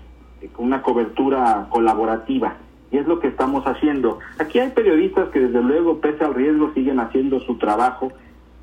con 0.54 0.66
una 0.66 0.82
cobertura 0.82 1.68
colaborativa. 1.70 2.58
Y 2.92 2.98
es 2.98 3.08
lo 3.08 3.20
que 3.20 3.28
estamos 3.28 3.66
haciendo. 3.66 4.20
Aquí 4.40 4.60
hay 4.60 4.70
periodistas 4.70 5.30
que 5.30 5.40
desde 5.40 5.62
luego, 5.62 6.00
pese 6.00 6.24
al 6.24 6.34
riesgo, 6.34 6.74
siguen 6.74 7.00
haciendo 7.00 7.40
su 7.42 7.58
trabajo 7.58 8.12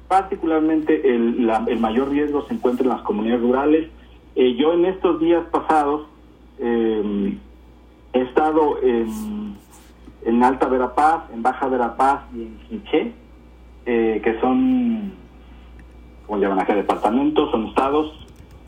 particularmente 0.08 1.14
el, 1.14 1.50
el 1.66 1.80
mayor 1.80 2.10
riesgo 2.10 2.46
se 2.46 2.54
encuentra 2.54 2.84
en 2.84 2.90
las 2.90 3.02
comunidades 3.02 3.42
rurales. 3.42 3.90
Eh, 4.36 4.54
yo 4.54 4.72
en 4.72 4.84
estos 4.84 5.20
días 5.20 5.44
pasados 5.50 6.06
em, 6.58 7.38
he 8.12 8.20
estado 8.20 8.80
en, 8.82 9.56
en, 10.24 10.44
Alta 10.44 10.68
Verapaz, 10.68 11.30
en 11.32 11.42
Baja 11.42 11.68
Verapaz 11.68 12.22
y 12.34 12.42
en 12.42 12.58
Quiché, 12.68 13.12
eh, 13.86 14.20
que 14.22 14.40
son, 14.40 15.12
como 16.26 16.38
llaman 16.38 16.60
acá, 16.60 16.74
departamentos, 16.74 17.50
son 17.50 17.66
estados. 17.66 18.23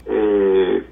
Eh, 0.09 0.85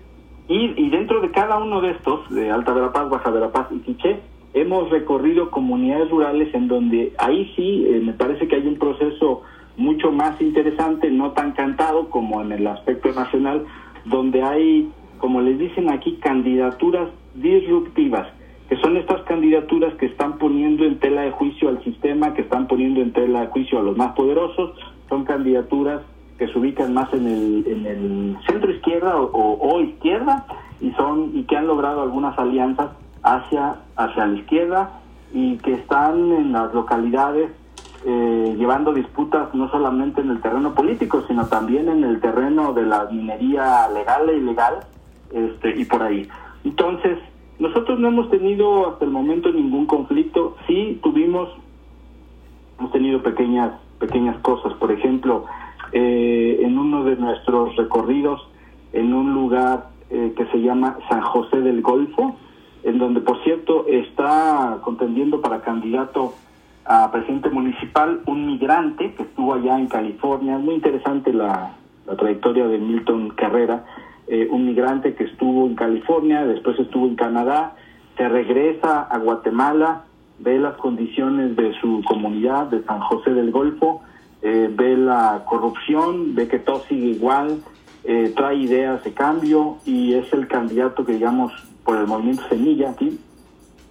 y, 0.48 0.90
dentro 0.90 1.20
de 1.20 1.30
cada 1.30 1.58
uno 1.58 1.80
de 1.80 1.92
estos, 1.92 2.28
de 2.30 2.50
Alta 2.50 2.72
Verapaz, 2.72 3.08
Baja 3.08 3.30
Verapaz 3.30 3.68
y 3.72 3.78
Quiché, 3.78 4.20
hemos 4.52 4.90
recorrido 4.90 5.50
comunidades 5.50 6.10
rurales 6.10 6.54
en 6.54 6.68
donde 6.68 7.12
ahí 7.18 7.50
sí 7.56 7.86
me 8.02 8.12
parece 8.12 8.46
que 8.46 8.56
hay 8.56 8.66
un 8.66 8.76
proceso 8.76 9.42
mucho 9.76 10.12
más 10.12 10.40
interesante, 10.40 11.10
no 11.10 11.32
tan 11.32 11.52
cantado 11.52 12.10
como 12.10 12.40
en 12.42 12.52
el 12.52 12.66
aspecto 12.66 13.12
nacional, 13.12 13.64
donde 14.04 14.42
hay, 14.42 14.90
como 15.18 15.40
les 15.40 15.58
dicen 15.58 15.90
aquí, 15.90 16.18
candidaturas 16.20 17.08
disruptivas, 17.34 18.28
que 18.68 18.76
son 18.76 18.96
estas 18.96 19.22
candidaturas 19.22 19.94
que 19.94 20.06
están 20.06 20.38
poniendo 20.38 20.84
en 20.84 20.98
tela 20.98 21.22
de 21.22 21.32
juicio 21.32 21.68
al 21.68 21.82
sistema, 21.82 22.34
que 22.34 22.42
están 22.42 22.66
poniendo 22.66 23.00
en 23.00 23.12
tela 23.12 23.42
de 23.42 23.46
juicio 23.48 23.78
a 23.78 23.82
los 23.82 23.96
más 23.96 24.14
poderosos, 24.14 24.78
son 25.08 25.24
candidaturas 25.24 26.02
que 26.38 26.48
se 26.48 26.58
ubican 26.58 26.92
más 26.94 27.12
en 27.12 27.26
el, 27.26 27.64
en 27.66 27.86
el 27.86 28.36
centro 28.46 28.70
izquierda 28.70 29.16
o, 29.16 29.58
o, 29.60 29.80
izquierda 29.80 30.46
y 30.80 30.90
son 30.92 31.30
y 31.34 31.44
que 31.44 31.56
han 31.56 31.66
logrado 31.66 32.02
algunas 32.02 32.36
alianzas 32.38 32.90
hacia 33.22 33.76
hacia 33.96 34.26
la 34.26 34.34
izquierda 34.34 34.90
y 35.32 35.56
que 35.58 35.74
están 35.74 36.32
en 36.32 36.52
las 36.52 36.74
localidades 36.74 37.50
eh, 38.06 38.54
llevando 38.58 38.92
disputas 38.92 39.54
no 39.54 39.70
solamente 39.70 40.20
en 40.20 40.30
el 40.30 40.42
terreno 40.42 40.74
político, 40.74 41.24
sino 41.26 41.46
también 41.46 41.88
en 41.88 42.04
el 42.04 42.20
terreno 42.20 42.74
de 42.74 42.82
la 42.82 43.06
minería 43.06 43.88
legal 43.88 44.28
e 44.28 44.36
ilegal 44.36 44.74
este, 45.32 45.80
y 45.80 45.86
por 45.86 46.02
ahí. 46.02 46.28
Entonces, 46.64 47.18
nosotros 47.58 47.98
no 47.98 48.08
hemos 48.08 48.28
tenido 48.30 48.90
hasta 48.90 49.06
el 49.06 49.10
momento 49.10 49.50
ningún 49.50 49.86
conflicto, 49.86 50.56
sí 50.66 51.00
tuvimos, 51.02 51.48
hemos 52.78 52.92
tenido 52.92 53.22
pequeñas, 53.22 53.72
pequeñas 53.98 54.38
cosas, 54.40 54.74
por 54.74 54.92
ejemplo, 54.92 55.46
eh, 55.96 56.58
en 56.60 56.76
uno 56.76 57.04
de 57.04 57.14
nuestros 57.14 57.76
recorridos, 57.76 58.40
en 58.92 59.14
un 59.14 59.32
lugar 59.32 59.90
eh, 60.10 60.34
que 60.36 60.44
se 60.46 60.60
llama 60.60 60.98
San 61.08 61.20
José 61.20 61.60
del 61.60 61.82
Golfo, 61.82 62.34
en 62.82 62.98
donde 62.98 63.20
por 63.20 63.40
cierto 63.44 63.86
está 63.86 64.78
contendiendo 64.82 65.40
para 65.40 65.60
candidato 65.60 66.34
a 66.84 67.12
presidente 67.12 67.48
municipal 67.48 68.22
un 68.26 68.44
migrante 68.44 69.14
que 69.14 69.22
estuvo 69.22 69.54
allá 69.54 69.78
en 69.78 69.86
California. 69.86 70.58
Muy 70.58 70.74
interesante 70.74 71.32
la, 71.32 71.76
trayectoria 72.18 72.66
de 72.66 72.78
Milton 72.78 73.30
Carrera, 73.30 73.84
eh, 74.26 74.48
un 74.50 74.66
migrante 74.66 75.14
que 75.14 75.24
estuvo 75.24 75.64
en 75.64 75.76
California, 75.76 76.44
después 76.44 76.76
estuvo 76.80 77.06
en 77.06 77.14
Canadá, 77.14 77.76
se 78.16 78.28
regresa 78.28 79.02
a 79.02 79.18
Guatemala, 79.18 80.06
ve 80.40 80.58
las 80.58 80.74
condiciones 80.74 81.54
de 81.54 81.72
su 81.80 82.02
comunidad 82.04 82.66
de 82.66 82.82
San 82.82 82.98
José 82.98 83.32
del 83.32 83.52
Golfo, 83.52 84.02
eh, 84.42 84.68
ve 84.70 84.93
la 85.04 85.44
corrupción, 85.46 86.34
ve 86.34 86.48
que 86.48 86.58
todo 86.58 86.82
sigue 86.88 87.06
igual, 87.06 87.62
eh, 88.04 88.32
trae 88.36 88.56
ideas 88.56 89.02
de 89.04 89.12
cambio 89.12 89.78
y 89.84 90.14
es 90.14 90.32
el 90.32 90.46
candidato 90.48 91.04
que 91.04 91.12
digamos 91.12 91.52
por 91.84 91.96
el 91.98 92.06
movimiento 92.06 92.42
Semilla 92.48 92.90
aquí, 92.90 93.18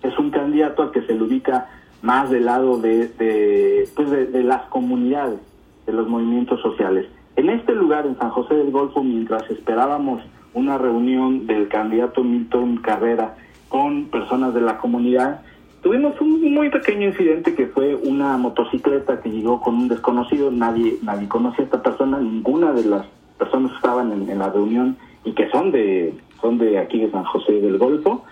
es 0.03 0.17
un 0.19 0.29
candidato 0.31 0.83
al 0.83 0.91
que 0.91 1.01
se 1.03 1.13
le 1.13 1.23
ubica 1.23 1.69
más 2.01 2.29
del 2.29 2.45
lado 2.45 2.77
de, 2.77 3.07
de, 3.07 3.89
pues 3.95 4.09
de, 4.11 4.43
las 4.43 4.63
comunidades, 4.63 5.39
de 5.85 5.93
los 5.93 6.07
movimientos 6.07 6.61
sociales. 6.61 7.07
En 7.37 7.49
este 7.49 7.73
lugar, 7.73 8.05
en 8.05 8.17
San 8.17 8.29
José 8.29 8.55
del 8.55 8.71
Golfo, 8.71 9.01
mientras 9.01 9.49
esperábamos 9.49 10.21
una 10.53 10.77
reunión 10.77 11.47
del 11.47 11.69
candidato 11.69 12.23
Milton 12.23 12.77
Carrera 12.77 13.35
con 13.69 14.05
personas 14.05 14.53
de 14.53 14.61
la 14.61 14.77
comunidad, 14.77 15.41
tuvimos 15.83 16.19
un 16.19 16.53
muy 16.53 16.69
pequeño 16.69 17.07
incidente 17.07 17.53
que 17.53 17.67
fue 17.67 17.93
una 17.93 18.37
motocicleta 18.37 19.21
que 19.21 19.29
llegó 19.29 19.61
con 19.61 19.75
un 19.75 19.87
desconocido, 19.87 20.49
nadie, 20.49 20.97
nadie 21.03 21.27
conocía 21.27 21.61
a 21.61 21.65
esta 21.65 21.83
persona, 21.83 22.19
ninguna 22.19 22.71
de 22.71 22.85
las 22.85 23.05
personas 23.37 23.71
que 23.71 23.77
estaban 23.77 24.11
en, 24.11 24.29
en 24.29 24.39
la 24.39 24.49
reunión 24.49 24.97
y 25.25 25.33
que 25.33 25.49
son 25.51 25.71
de, 25.71 26.15
son 26.41 26.57
de 26.57 26.79
aquí 26.79 26.99
de 26.99 27.11
San 27.11 27.25
José 27.25 27.53
del 27.53 27.77
Golfo, 27.77 28.23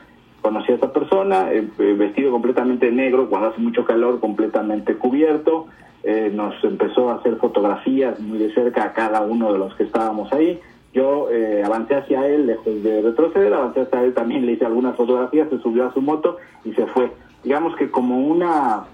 conocí 0.41 0.71
a 0.71 0.75
esta 0.75 0.91
persona, 0.91 1.51
eh, 1.51 1.67
eh, 1.79 1.95
vestido 1.97 2.31
completamente 2.31 2.91
negro, 2.91 3.29
cuando 3.29 3.49
hace 3.49 3.61
mucho 3.61 3.85
calor, 3.85 4.19
completamente 4.19 4.95
cubierto. 4.95 5.67
Eh, 6.03 6.31
nos 6.33 6.55
empezó 6.63 7.09
a 7.09 7.15
hacer 7.15 7.35
fotografías 7.35 8.19
muy 8.19 8.39
de 8.39 8.51
cerca 8.53 8.85
a 8.85 8.93
cada 8.93 9.21
uno 9.21 9.53
de 9.53 9.59
los 9.59 9.75
que 9.75 9.83
estábamos 9.83 10.33
ahí. 10.33 10.59
Yo 10.93 11.29
avancé 11.63 11.95
hacia 11.95 12.27
él, 12.27 12.47
lejos 12.47 12.83
de 12.83 13.01
retroceder, 13.01 13.53
avancé 13.53 13.81
hacia 13.81 14.03
él 14.03 14.13
también, 14.13 14.45
le 14.45 14.53
hice 14.53 14.65
algunas 14.65 14.93
fotografías, 14.97 15.47
se 15.49 15.57
subió 15.59 15.87
a 15.87 15.93
su 15.93 16.01
moto 16.01 16.35
y 16.65 16.73
se 16.73 16.85
fue. 16.87 17.09
Digamos 17.43 17.75
que 17.75 17.89
como 17.89 18.19
una, 18.19 18.85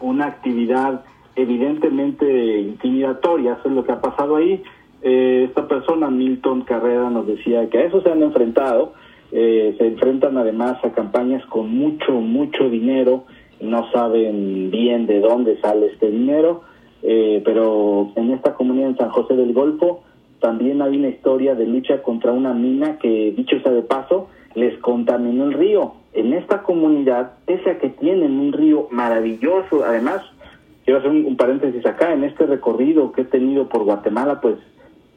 una 0.00 0.26
actividad 0.26 1.04
evidentemente 1.36 2.60
intimidatoria, 2.60 3.54
eso 3.54 3.68
es 3.68 3.74
lo 3.74 3.84
que 3.84 3.92
ha 3.92 4.00
pasado 4.00 4.36
ahí. 4.36 4.62
esta 5.00 5.68
persona, 5.68 6.10
Milton 6.10 6.62
Carrera, 6.62 7.08
nos 7.10 7.26
decía 7.26 7.68
que 7.70 7.78
a 7.78 7.84
eso 7.84 8.02
se 8.02 8.10
han 8.10 8.22
enfrentado, 8.22 8.94
eh, 9.30 9.74
se 9.76 9.86
enfrentan 9.86 10.38
además 10.38 10.82
a 10.84 10.92
campañas 10.92 11.44
con 11.46 11.70
mucho, 11.70 12.12
mucho 12.12 12.70
dinero, 12.70 13.24
no 13.60 13.90
saben 13.92 14.70
bien 14.70 15.06
de 15.06 15.20
dónde 15.20 15.60
sale 15.60 15.88
este 15.88 16.10
dinero, 16.10 16.62
eh, 17.02 17.42
pero 17.44 18.10
en 18.16 18.30
esta 18.30 18.54
comunidad 18.54 18.90
en 18.90 18.96
San 18.96 19.10
José 19.10 19.34
del 19.34 19.52
Golfo 19.52 20.02
también 20.40 20.80
hay 20.80 20.96
una 20.96 21.08
historia 21.08 21.54
de 21.54 21.66
lucha 21.66 22.02
contra 22.02 22.32
una 22.32 22.54
mina 22.54 22.98
que, 22.98 23.32
dicho 23.36 23.60
sea 23.60 23.72
de 23.72 23.82
paso, 23.82 24.28
les 24.54 24.78
contaminó 24.78 25.44
el 25.44 25.52
río. 25.52 25.92
En 26.12 26.32
esta 26.32 26.62
comunidad, 26.62 27.32
pese 27.46 27.70
a 27.70 27.78
que 27.78 27.90
tienen 27.90 28.38
un 28.38 28.52
río 28.52 28.88
maravilloso, 28.90 29.84
además, 29.84 30.22
quiero 30.84 31.00
hacer 31.00 31.10
un 31.10 31.36
paréntesis 31.36 31.84
acá, 31.86 32.12
en 32.12 32.24
este 32.24 32.46
recorrido 32.46 33.12
que 33.12 33.22
he 33.22 33.24
tenido 33.26 33.68
por 33.68 33.84
Guatemala, 33.84 34.40
pues 34.40 34.56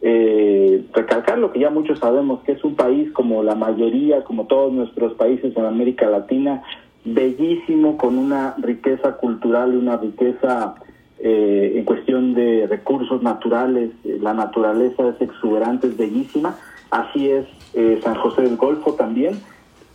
eh, 0.02 0.84
recalcar 0.94 1.38
lo 1.38 1.52
que 1.52 1.60
ya 1.60 1.70
muchos 1.70 2.00
sabemos, 2.00 2.42
que 2.44 2.54
es 2.54 2.64
un 2.64 2.76
país 2.76 3.12
como 3.12 3.44
la 3.44 3.56
mayoría, 3.56 4.24
como 4.24 4.48
todos 4.48 4.74
nuestros 4.74 5.14
países 5.14 5.56
en 5.56 5.66
América 5.66 6.08
Latina, 6.08 6.64
bellísimo, 7.06 7.98
con 7.98 8.18
una 8.18 8.56
riqueza 8.58 9.18
cultural 9.18 9.74
y 9.74 9.78
una 9.78 9.98
riqueza 9.98 10.76
eh, 11.20 11.74
en 11.76 11.86
cuestión 11.86 12.34
de 12.34 12.66
recursos 12.68 13.22
naturales. 13.22 13.92
La 14.04 14.34
naturaleza 14.34 15.08
es 15.10 15.22
exuberante, 15.22 15.88
es 15.88 15.98
bellísima. 15.98 16.58
Así 16.90 17.30
es 17.30 17.46
eh, 17.76 18.00
San 18.04 18.16
José 18.16 18.42
del 18.42 18.58
Golfo 18.58 18.94
también. 18.94 19.40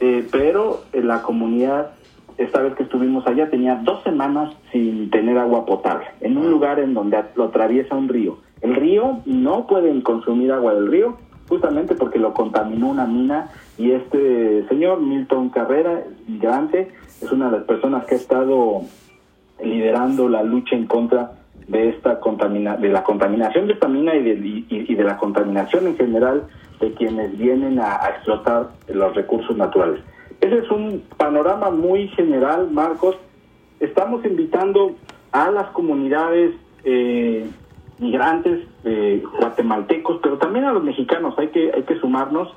Eh, 0.01 0.27
pero 0.31 0.83
la 0.93 1.23
comunidad, 1.23 1.93
esta 2.39 2.61
vez 2.61 2.75
que 2.75 2.83
estuvimos 2.83 3.27
allá, 3.27 3.49
tenía 3.51 3.77
dos 3.77 4.03
semanas 4.03 4.55
sin 4.73 5.11
tener 5.11 5.39
agua 5.39 5.65
potable, 5.65 6.07
en 6.21 6.37
un 6.37 6.51
lugar 6.51 6.79
en 6.81 6.95
donde 6.95 7.23
lo 7.35 7.45
atraviesa 7.45 7.95
un 7.95 8.09
río. 8.09 8.39
El 8.61 8.75
río 8.75 9.21
no 9.27 9.67
pueden 9.67 10.01
consumir 10.01 10.53
agua 10.53 10.75
del 10.75 10.91
río 10.91 11.17
justamente 11.49 11.95
porque 11.95 12.19
lo 12.19 12.35
contaminó 12.35 12.89
una 12.89 13.07
mina. 13.07 13.51
Y 13.79 13.93
este 13.93 14.67
señor 14.69 15.01
Milton 15.01 15.51
Carrera, 15.51 16.05
migrante, 16.27 16.89
es 17.21 17.31
una 17.31 17.51
de 17.51 17.59
las 17.59 17.67
personas 17.67 18.05
que 18.07 18.15
ha 18.15 18.19
estado 18.19 18.83
liderando 19.63 20.29
la 20.29 20.43
lucha 20.43 20.77
en 20.77 20.87
contra 20.87 21.33
de 21.69 21.89
esta 21.91 22.21
contamina 22.21 22.77
de 22.77 22.89
la 22.89 23.03
contaminación 23.03 23.67
de 23.67 23.73
esta 23.75 23.89
mina 23.89 24.15
y 24.15 24.23
de, 24.23 24.65
y, 24.69 24.95
de 24.95 25.05
la 25.05 25.17
contaminación 25.17 25.87
en 25.87 25.97
general 25.97 26.45
de 26.81 26.93
quienes 26.93 27.37
vienen 27.37 27.81
a, 27.81 28.09
explotar 28.11 28.71
los 28.89 29.15
recursos 29.15 29.57
naturales. 29.57 30.01
Ese 30.41 30.59
es 30.59 30.71
un 30.71 31.03
panorama 31.17 31.71
muy 31.71 32.09
general, 32.09 32.71
Marcos. 32.71 33.17
Estamos 33.81 34.25
invitando 34.25 34.95
a 35.33 35.51
las 35.51 35.69
comunidades 35.69 36.55
eh, 36.85 37.49
migrantes 37.99 38.67
eh, 38.85 39.23
guatemaltecos, 39.39 40.21
pero 40.23 40.39
también 40.39 40.67
a 40.67 40.73
los 40.73 40.85
mexicanos, 40.85 41.35
hay 41.39 41.49
que, 41.49 41.73
hay 41.75 41.83
que 41.83 41.99
sumarnos 41.99 42.55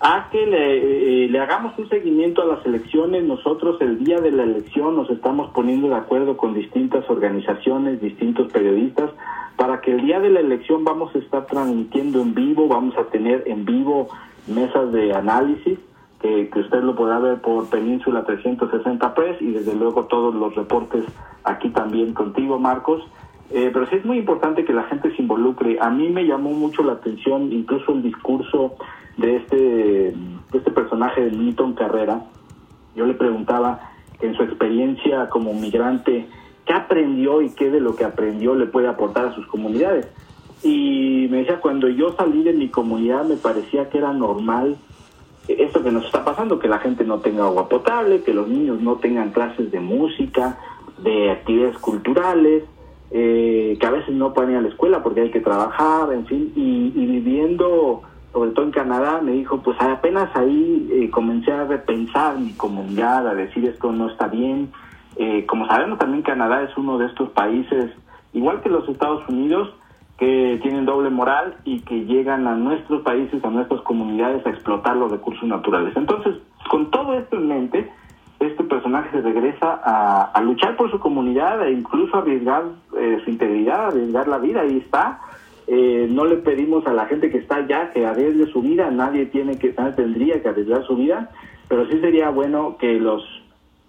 a 0.00 0.28
que 0.30 0.46
le, 0.46 1.24
eh, 1.24 1.28
le, 1.28 1.38
hagamos 1.38 1.78
un 1.78 1.88
seguimiento 1.88 2.42
a 2.42 2.46
las 2.46 2.66
elecciones. 2.66 3.24
Nosotros 3.24 3.80
el 3.80 4.04
día 4.04 4.20
de 4.20 4.30
la 4.30 4.42
elección 4.42 4.96
nos 4.96 5.10
estamos 5.10 5.50
poniendo 5.52 5.88
de 5.88 5.96
acuerdo 5.96 6.36
con 6.36 6.54
distintas 6.54 7.08
organizaciones, 7.08 8.00
distintos 8.00 8.52
periodistas, 8.52 9.10
para 9.56 9.80
que 9.80 9.92
el 9.92 10.02
día 10.02 10.20
de 10.20 10.30
la 10.30 10.40
elección 10.40 10.84
vamos 10.84 11.14
a 11.14 11.18
estar 11.18 11.46
transmitiendo 11.46 12.20
en 12.20 12.34
vivo, 12.34 12.68
vamos 12.68 12.96
a 12.98 13.04
tener 13.04 13.44
en 13.46 13.64
vivo 13.64 14.08
mesas 14.46 14.92
de 14.92 15.14
análisis, 15.14 15.78
que, 16.20 16.50
que 16.50 16.60
usted 16.60 16.82
lo 16.82 16.94
podrá 16.94 17.18
ver 17.18 17.40
por 17.40 17.68
Península 17.68 18.24
360 18.24 19.14
Press 19.14 19.40
y 19.40 19.52
desde 19.52 19.74
luego 19.74 20.04
todos 20.06 20.34
los 20.34 20.54
reportes 20.54 21.04
aquí 21.44 21.70
también 21.70 22.12
contigo, 22.12 22.58
Marcos. 22.58 23.02
Eh, 23.50 23.70
pero 23.72 23.86
sí 23.86 23.96
es 23.96 24.04
muy 24.04 24.18
importante 24.18 24.64
que 24.64 24.72
la 24.72 24.84
gente 24.84 25.14
se 25.14 25.22
involucre. 25.22 25.78
A 25.80 25.90
mí 25.90 26.08
me 26.08 26.26
llamó 26.26 26.50
mucho 26.50 26.82
la 26.82 26.94
atención 26.94 27.52
incluso 27.52 27.92
el 27.92 28.02
discurso 28.02 28.74
de 29.16 29.36
este, 29.36 29.56
de 29.56 30.58
este 30.58 30.70
personaje 30.70 31.22
de 31.22 31.30
Milton 31.30 31.74
Carrera. 31.74 32.22
Yo 32.94 33.06
le 33.06 33.14
preguntaba 33.14 33.92
en 34.20 34.34
su 34.34 34.42
experiencia 34.42 35.28
como 35.28 35.54
migrante, 35.54 36.26
¿qué 36.64 36.72
aprendió 36.72 37.42
y 37.42 37.50
qué 37.50 37.70
de 37.70 37.80
lo 37.80 37.94
que 37.94 38.04
aprendió 38.04 38.54
le 38.54 38.66
puede 38.66 38.88
aportar 38.88 39.26
a 39.26 39.34
sus 39.34 39.46
comunidades? 39.46 40.08
Y 40.62 41.28
me 41.30 41.38
decía, 41.38 41.60
cuando 41.60 41.88
yo 41.88 42.14
salí 42.16 42.42
de 42.42 42.52
mi 42.52 42.68
comunidad 42.68 43.24
me 43.24 43.36
parecía 43.36 43.88
que 43.90 43.98
era 43.98 44.12
normal 44.12 44.76
esto 45.48 45.82
que 45.82 45.92
nos 45.92 46.04
está 46.06 46.24
pasando, 46.24 46.58
que 46.58 46.68
la 46.68 46.78
gente 46.78 47.04
no 47.04 47.20
tenga 47.20 47.44
agua 47.44 47.68
potable, 47.68 48.22
que 48.22 48.34
los 48.34 48.48
niños 48.48 48.80
no 48.80 48.96
tengan 48.96 49.30
clases 49.30 49.70
de 49.70 49.80
música, 49.80 50.58
de 50.98 51.30
actividades 51.30 51.78
culturales, 51.78 52.64
eh, 53.18 53.78
que 53.80 53.86
a 53.86 53.90
veces 53.90 54.14
no 54.14 54.34
pueden 54.34 54.50
ir 54.50 54.56
a 54.58 54.60
la 54.60 54.68
escuela 54.68 55.02
porque 55.02 55.22
hay 55.22 55.30
que 55.30 55.40
trabajar, 55.40 56.12
en 56.12 56.26
fin, 56.26 56.52
y, 56.54 56.90
viviendo, 56.90 58.02
sobre 58.30 58.50
todo 58.50 58.66
en 58.66 58.72
Canadá, 58.72 59.22
me 59.22 59.32
dijo, 59.32 59.62
pues 59.62 59.74
apenas 59.80 60.28
ahí 60.36 60.86
eh, 60.92 61.08
comencé 61.10 61.50
a 61.50 61.64
repensar 61.64 62.38
mi 62.38 62.52
comunidad, 62.52 63.26
a 63.26 63.34
decir 63.34 63.64
esto 63.64 63.90
no 63.90 64.10
está 64.10 64.28
bien. 64.28 64.70
Eh, 65.16 65.46
como 65.46 65.66
sabemos, 65.66 65.98
también 65.98 66.24
Canadá 66.24 66.62
es 66.62 66.76
uno 66.76 66.98
de 66.98 67.06
estos 67.06 67.30
países, 67.30 67.90
igual 68.34 68.60
que 68.60 68.68
los 68.68 68.86
Estados 68.86 69.26
Unidos, 69.30 69.72
que 70.18 70.58
tienen 70.60 70.84
doble 70.84 71.08
moral 71.08 71.56
y 71.64 71.80
que 71.80 72.04
llegan 72.04 72.46
a 72.46 72.54
nuestros 72.54 73.00
países, 73.00 73.42
a 73.42 73.48
nuestras 73.48 73.80
comunidades 73.80 74.44
a 74.44 74.50
explotar 74.50 74.94
los 74.94 75.10
recursos 75.10 75.48
naturales. 75.48 75.96
Entonces, 75.96 76.34
con 76.68 76.90
todo 76.90 77.14
esto 77.14 77.36
en 77.36 77.48
mente, 77.48 77.90
este 78.38 78.64
personaje 78.64 79.20
regresa 79.20 79.80
a, 79.82 80.40
luchar 80.42 80.76
por 80.76 80.90
su 80.90 80.98
comunidad 80.98 81.66
e 81.66 81.72
incluso 81.72 82.16
arriesgar 82.16 82.64
eh, 82.98 83.18
su 83.24 83.30
integridad, 83.30 83.86
arriesgar 83.86 84.28
la 84.28 84.38
vida. 84.38 84.60
Ahí 84.60 84.78
está. 84.78 85.20
Eh, 85.66 86.06
no 86.10 86.24
le 86.26 86.36
pedimos 86.36 86.86
a 86.86 86.92
la 86.92 87.06
gente 87.06 87.30
que 87.30 87.38
está 87.38 87.56
allá 87.56 87.90
que 87.92 88.06
arriesgue 88.06 88.46
su 88.52 88.62
vida, 88.62 88.90
nadie 88.90 89.26
tiene 89.26 89.58
que, 89.58 89.74
nadie 89.76 89.92
tendría 89.94 90.40
que 90.40 90.48
arriesgar 90.48 90.84
su 90.86 90.94
vida, 90.94 91.30
pero 91.68 91.86
sí 91.88 91.98
sería 92.00 92.30
bueno 92.30 92.76
que 92.78 93.00
los 93.00 93.24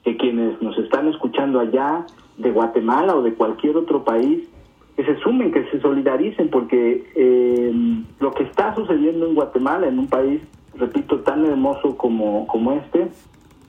que 0.04 0.18
quienes 0.18 0.60
nos 0.62 0.78
están 0.80 1.08
escuchando 1.08 1.60
allá 1.60 2.06
de 2.38 2.50
Guatemala 2.52 3.16
o 3.16 3.22
de 3.22 3.34
cualquier 3.34 3.78
otro 3.78 4.04
país 4.04 4.48
que 4.96 5.06
se 5.06 5.16
sumen, 5.20 5.52
que 5.52 5.64
se 5.70 5.80
solidaricen, 5.80 6.50
porque 6.50 7.06
eh, 7.16 7.72
lo 8.20 8.32
que 8.32 8.44
está 8.44 8.74
sucediendo 8.74 9.28
en 9.28 9.36
Guatemala, 9.36 9.88
en 9.88 10.00
un 10.00 10.08
país, 10.08 10.42
repito, 10.76 11.20
tan 11.20 11.46
hermoso 11.46 11.96
como, 11.96 12.48
como 12.48 12.72
este, 12.72 13.08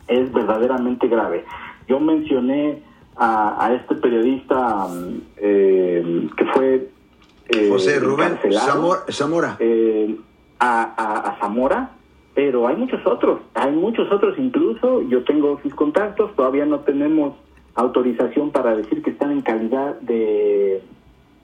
es 0.09 0.33
verdaderamente 0.33 1.07
grave. 1.09 1.45
Yo 1.87 2.01
mencioné 2.01 2.83
a, 3.17 3.73
este 3.75 3.95
periodista 3.97 4.87
eh, 5.37 6.29
que 6.37 6.45
fue... 6.47 6.89
Eh, 7.49 7.69
José 7.71 7.99
Rubén 7.99 8.39
Zamora. 9.11 9.57
Eh, 9.59 10.17
a, 10.61 11.37
Zamora, 11.41 11.91
pero 12.35 12.67
hay 12.67 12.77
muchos 12.77 13.05
otros, 13.07 13.41
hay 13.55 13.73
muchos 13.73 14.11
otros 14.13 14.39
incluso, 14.39 15.03
yo 15.03 15.25
tengo 15.25 15.59
sus 15.63 15.75
contactos, 15.75 16.35
todavía 16.37 16.67
no 16.67 16.81
tenemos 16.81 17.35
autorización 17.75 18.51
para 18.51 18.77
decir 18.77 19.03
que 19.03 19.11
están 19.11 19.31
en 19.31 19.41
calidad 19.41 19.99
de, 20.01 20.83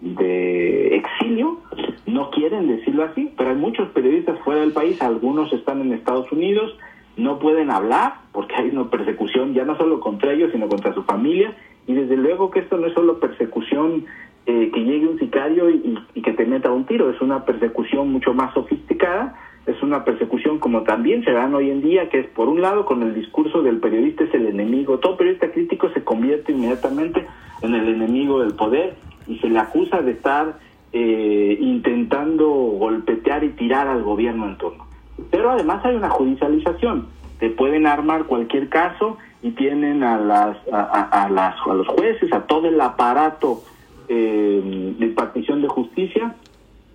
de 0.00 0.96
exilio, 0.96 1.60
no 2.06 2.30
quieren 2.30 2.68
decirlo 2.68 3.04
así, 3.04 3.32
pero 3.36 3.50
hay 3.50 3.56
muchos 3.56 3.88
periodistas 3.90 4.38
fuera 4.40 4.60
del 4.60 4.72
país, 4.72 5.00
algunos 5.00 5.52
están 5.52 5.80
en 5.80 5.92
Estados 5.92 6.30
Unidos, 6.32 6.76
no 7.16 7.38
pueden 7.38 7.70
hablar 7.70 8.14
porque 8.32 8.54
hay 8.56 8.70
una 8.70 8.90
persecución 8.90 9.54
ya 9.54 9.64
no 9.64 9.76
solo 9.76 10.00
contra 10.00 10.32
ellos, 10.32 10.50
sino 10.52 10.68
contra 10.68 10.94
su 10.94 11.02
familia. 11.04 11.56
Y 11.86 11.94
desde 11.94 12.16
luego 12.16 12.50
que 12.50 12.60
esto 12.60 12.76
no 12.76 12.86
es 12.86 12.94
solo 12.94 13.20
persecución 13.20 14.06
eh, 14.46 14.70
que 14.74 14.80
llegue 14.80 15.06
un 15.06 15.18
sicario 15.18 15.70
y, 15.70 15.98
que 16.22 16.32
te 16.32 16.44
meta 16.44 16.70
un 16.70 16.84
tiro, 16.84 17.08
es 17.10 17.20
una 17.20 17.44
persecución 17.44 18.12
mucho 18.12 18.34
más 18.34 18.52
sofisticada, 18.52 19.34
es 19.66 19.82
una 19.82 20.04
persecución 20.04 20.58
como 20.58 20.82
también 20.82 21.24
se 21.24 21.32
dan 21.32 21.54
hoy 21.54 21.70
en 21.70 21.80
día, 21.80 22.10
que 22.10 22.20
es 22.20 22.26
por 22.26 22.48
un 22.48 22.60
lado 22.60 22.84
con 22.84 23.02
el 23.02 23.14
discurso 23.14 23.62
del 23.62 23.78
periodista 23.78 24.24
es 24.24 24.34
el 24.34 24.46
enemigo, 24.46 24.98
todo 24.98 25.16
periodista 25.16 25.50
crítico 25.50 25.88
se 25.90 26.04
convierte 26.04 26.52
inmediatamente 26.52 27.26
en 27.62 27.74
el 27.74 27.88
enemigo 27.88 28.40
del 28.40 28.54
poder 28.54 28.96
y 29.26 29.38
se 29.38 29.48
le 29.48 29.58
acusa 29.58 30.02
de 30.02 30.12
estar 30.12 30.58
eh, 30.92 31.56
intentando 31.60 32.46
golpetear 32.46 33.44
y 33.44 33.50
tirar 33.50 33.88
al 33.88 34.02
gobierno 34.02 34.46
en 34.46 34.58
turno. 34.58 34.83
Pero 35.30 35.50
además 35.50 35.84
hay 35.84 35.96
una 35.96 36.10
judicialización. 36.10 37.06
Te 37.38 37.50
pueden 37.50 37.86
armar 37.86 38.24
cualquier 38.24 38.68
caso 38.68 39.18
y 39.42 39.50
tienen 39.50 40.02
a, 40.02 40.18
las, 40.18 40.56
a, 40.72 41.28
las, 41.30 41.54
a 41.66 41.74
los 41.74 41.86
jueces, 41.88 42.32
a 42.32 42.46
todo 42.46 42.68
el 42.68 42.80
aparato 42.80 43.62
eh, 44.08 44.94
de 44.98 45.06
impartición 45.06 45.62
de 45.62 45.68
justicia 45.68 46.34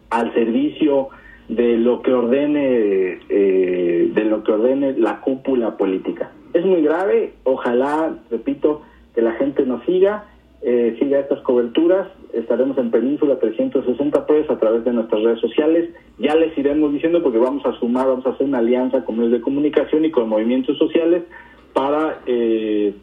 al 0.09 0.33
servicio 0.33 1.09
de 1.47 1.77
lo 1.77 2.01
que 2.01 2.13
ordene 2.13 3.19
eh, 3.29 4.11
de 4.13 4.25
lo 4.25 4.43
que 4.43 4.51
ordene 4.51 4.93
la 4.93 5.19
cúpula 5.21 5.77
política. 5.77 6.31
Es 6.53 6.65
muy 6.65 6.81
grave, 6.81 7.33
ojalá, 7.43 8.15
repito, 8.29 8.81
que 9.13 9.21
la 9.21 9.33
gente 9.33 9.65
nos 9.65 9.83
siga 9.85 10.25
eh, 10.61 10.97
siga 10.99 11.19
estas 11.19 11.39
coberturas. 11.41 12.07
Estaremos 12.33 12.77
en 12.77 12.91
Península 12.91 13.39
360 13.39 14.25
pues 14.25 14.49
a 14.49 14.59
través 14.59 14.83
de 14.83 14.93
nuestras 14.93 15.23
redes 15.23 15.39
sociales. 15.39 15.89
Ya 16.17 16.35
les 16.35 16.57
iremos 16.57 16.91
diciendo 16.91 17.23
porque 17.23 17.37
vamos 17.37 17.65
a 17.65 17.73
sumar, 17.79 18.07
vamos 18.07 18.25
a 18.25 18.31
hacer 18.31 18.45
una 18.45 18.59
alianza 18.59 19.05
con 19.05 19.17
medios 19.17 19.33
de 19.33 19.41
comunicación 19.41 20.05
y 20.05 20.11
con 20.11 20.27
movimientos 20.27 20.77
sociales 20.77 21.23
para 21.73 22.19
eh, 22.25 22.93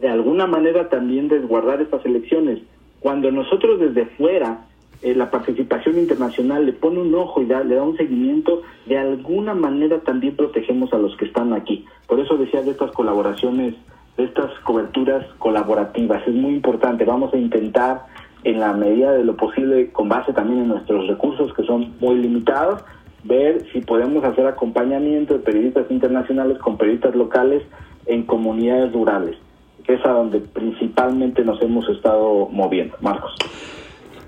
de 0.00 0.08
alguna 0.08 0.46
manera 0.46 0.88
también 0.88 1.28
desguardar 1.28 1.80
estas 1.80 2.04
elecciones. 2.04 2.60
Cuando 3.00 3.30
nosotros 3.30 3.80
desde 3.80 4.06
fuera 4.16 4.66
eh, 5.02 5.14
la 5.14 5.30
participación 5.30 5.98
internacional 5.98 6.66
le 6.66 6.72
pone 6.72 7.00
un 7.00 7.14
ojo 7.14 7.42
y 7.42 7.46
da, 7.46 7.62
le 7.62 7.74
da 7.74 7.82
un 7.82 7.96
seguimiento, 7.96 8.62
de 8.86 8.98
alguna 8.98 9.54
manera 9.54 10.00
también 10.00 10.36
protegemos 10.36 10.92
a 10.92 10.98
los 10.98 11.16
que 11.16 11.26
están 11.26 11.52
aquí. 11.52 11.84
Por 12.06 12.20
eso 12.20 12.36
decía 12.36 12.62
de 12.62 12.70
estas 12.70 12.92
colaboraciones 12.92 13.74
estas 14.16 14.50
coberturas 14.60 15.26
colaborativas. 15.38 16.26
Es 16.26 16.34
muy 16.34 16.54
importante. 16.54 17.04
Vamos 17.04 17.32
a 17.34 17.36
intentar, 17.36 18.06
en 18.44 18.60
la 18.60 18.72
medida 18.72 19.12
de 19.12 19.24
lo 19.24 19.36
posible, 19.36 19.90
con 19.92 20.08
base 20.08 20.32
también 20.32 20.60
en 20.60 20.68
nuestros 20.68 21.06
recursos 21.06 21.52
que 21.54 21.64
son 21.64 21.94
muy 22.00 22.16
limitados, 22.16 22.82
ver 23.24 23.66
si 23.72 23.80
podemos 23.80 24.24
hacer 24.24 24.46
acompañamiento 24.46 25.34
de 25.34 25.40
periodistas 25.40 25.90
internacionales 25.90 26.58
con 26.58 26.78
periodistas 26.78 27.14
locales 27.14 27.62
en 28.06 28.24
comunidades 28.24 28.92
rurales, 28.92 29.36
que 29.84 29.94
es 29.94 30.06
a 30.06 30.10
donde 30.10 30.40
principalmente 30.40 31.44
nos 31.44 31.60
hemos 31.60 31.88
estado 31.88 32.48
moviendo. 32.50 32.96
Marcos. 33.00 33.34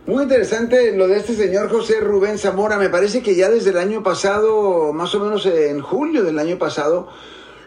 Muy 0.06 0.22
interesante 0.22 0.96
lo 0.96 1.06
de 1.06 1.18
este 1.18 1.34
señor 1.34 1.68
José 1.68 2.00
Rubén 2.00 2.38
Zamora. 2.38 2.78
Me 2.78 2.88
parece 2.88 3.22
que 3.22 3.36
ya 3.36 3.50
desde 3.50 3.70
el 3.70 3.76
año 3.76 4.02
pasado, 4.02 4.92
más 4.94 5.14
o 5.14 5.20
menos 5.20 5.44
en 5.44 5.80
julio 5.80 6.24
del 6.24 6.38
año 6.38 6.56
pasado, 6.56 7.08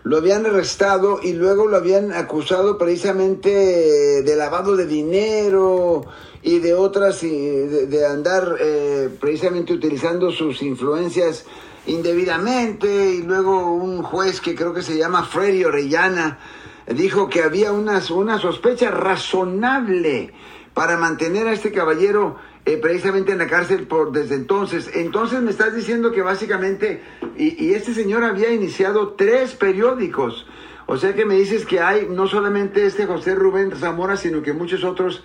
lo 0.04 0.18
habían 0.18 0.46
arrestado 0.46 1.20
y 1.22 1.34
luego 1.34 1.68
lo 1.68 1.78
habían 1.78 2.12
acusado 2.12 2.78
precisamente 2.78 4.24
de 4.24 4.36
lavado 4.36 4.76
de 4.76 4.88
dinero 4.88 6.06
y 6.42 6.60
de 6.60 6.74
otras, 6.74 7.22
de, 7.22 8.06
andar 8.06 8.56
eh, 8.60 9.10
precisamente 9.20 9.74
utilizando 9.74 10.32
sus 10.32 10.64
influencias 10.64 11.46
indebidamente. 11.86 13.12
Y 13.12 13.22
luego 13.22 13.74
un 13.74 14.02
juez 14.02 14.42
que 14.42 14.56
creo 14.56 14.74
que 14.74 14.82
se 14.82 14.98
llama 14.98 15.24
Freddy 15.24 15.64
Orellana 15.64 16.40
dijo 16.88 17.30
que 17.30 17.44
había 17.44 17.72
una, 17.72 18.02
una 18.10 18.40
sospecha 18.40 18.90
razonable 18.90 20.34
para 20.74 20.98
mantener 20.98 21.48
a 21.48 21.54
este 21.54 21.72
caballero 21.72 22.38
eh, 22.66 22.78
precisamente 22.78 23.32
en 23.32 23.40
la 23.40 23.48
cárcel 23.48 23.88
por 23.88 24.12
desde 24.12 24.36
entonces. 24.36 24.92
Entonces 24.94 25.42
me 25.42 25.52
estás 25.52 25.74
diciendo 25.74 26.12
que 26.12 26.22
básicamente, 26.22 27.02
y, 27.36 27.74
este 27.74 27.94
señor 27.94 28.24
había 28.24 28.52
iniciado 28.52 29.14
tres 29.14 29.56
periódicos, 29.56 30.46
o 30.86 30.98
sea 30.98 31.16
que 31.16 31.26
me 31.26 31.36
dices 31.36 31.66
que 31.66 31.80
hay 31.80 32.08
no 32.10 32.28
solamente 32.28 32.86
este 32.86 33.06
José 33.06 33.34
Rubén 33.34 33.72
Zamora, 33.76 34.18
sino 34.18 34.44
que 34.44 34.54
muchos 34.54 34.84
otros 34.84 35.24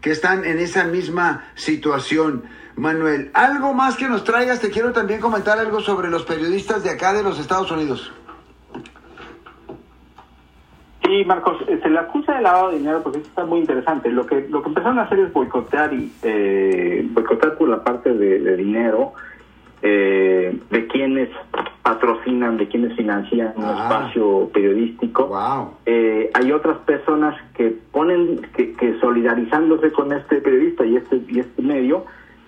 que 0.00 0.12
están 0.12 0.44
en 0.44 0.58
esa 0.58 0.84
misma 0.84 1.50
situación. 1.56 2.44
Manuel, 2.76 3.32
algo 3.34 3.74
más 3.74 3.96
que 3.96 4.08
nos 4.08 4.22
traigas, 4.22 4.60
te 4.60 4.70
quiero 4.70 4.92
también 4.92 5.20
comentar 5.20 5.58
algo 5.58 5.80
sobre 5.80 6.08
los 6.08 6.22
periodistas 6.22 6.84
de 6.84 6.90
acá 6.90 7.12
de 7.12 7.24
los 7.24 7.40
Estados 7.40 7.70
Unidos. 7.72 8.12
Sí, 11.08 11.24
Marcos, 11.24 11.56
se 11.66 11.88
le 11.88 11.98
acusa 11.98 12.34
de 12.34 12.42
lavado 12.42 12.68
de 12.70 12.78
dinero 12.78 13.02
porque 13.02 13.18
esto 13.18 13.30
está 13.30 13.46
muy 13.46 13.60
interesante. 13.60 14.10
Lo 14.10 14.26
que 14.26 14.46
lo 14.50 14.60
que 14.62 14.68
empezaron 14.68 14.98
a 14.98 15.04
hacer 15.04 15.20
es 15.20 15.32
boicotear 15.32 15.94
y 15.94 16.12
eh, 16.22 17.08
boicotear 17.12 17.56
por 17.56 17.70
la 17.70 17.82
parte 17.82 18.12
de, 18.12 18.56
dinero 18.58 19.14
eh, 19.80 20.60
de 20.68 20.86
quienes 20.86 21.30
patrocinan, 21.82 22.58
de 22.58 22.68
quienes 22.68 22.94
financian 22.94 23.54
un 23.56 23.64
ah. 23.64 23.84
espacio 23.84 24.50
periodístico. 24.52 25.30
Eh, 25.86 26.30
hay 26.34 26.52
otras 26.52 26.76
personas 26.80 27.34
que 27.54 27.74
ponen, 27.90 28.42
que, 28.54 28.74
que 28.74 29.00
solidarizándose 29.00 29.90
con 29.92 30.12
este 30.12 30.42
periodista 30.42 30.84
y 30.84 30.96
este 30.96 31.22
y 31.26 31.38
este 31.38 31.62
medio 31.62 32.04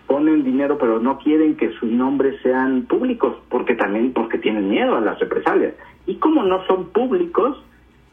ponen 0.07 0.45
dinero 0.45 0.77
pero 0.77 0.99
no 0.99 1.19
quieren 1.19 1.57
que 1.57 1.73
sus 1.79 1.91
nombres 1.91 2.39
sean 2.43 2.83
públicos 2.83 3.37
porque 3.49 3.75
también 3.75 4.13
porque 4.13 4.37
tienen 4.37 4.69
miedo 4.69 4.97
a 4.97 5.01
las 5.01 5.19
represalias 5.19 5.73
y 6.05 6.17
como 6.17 6.43
no 6.43 6.63
son 6.67 6.89
públicos 6.89 7.57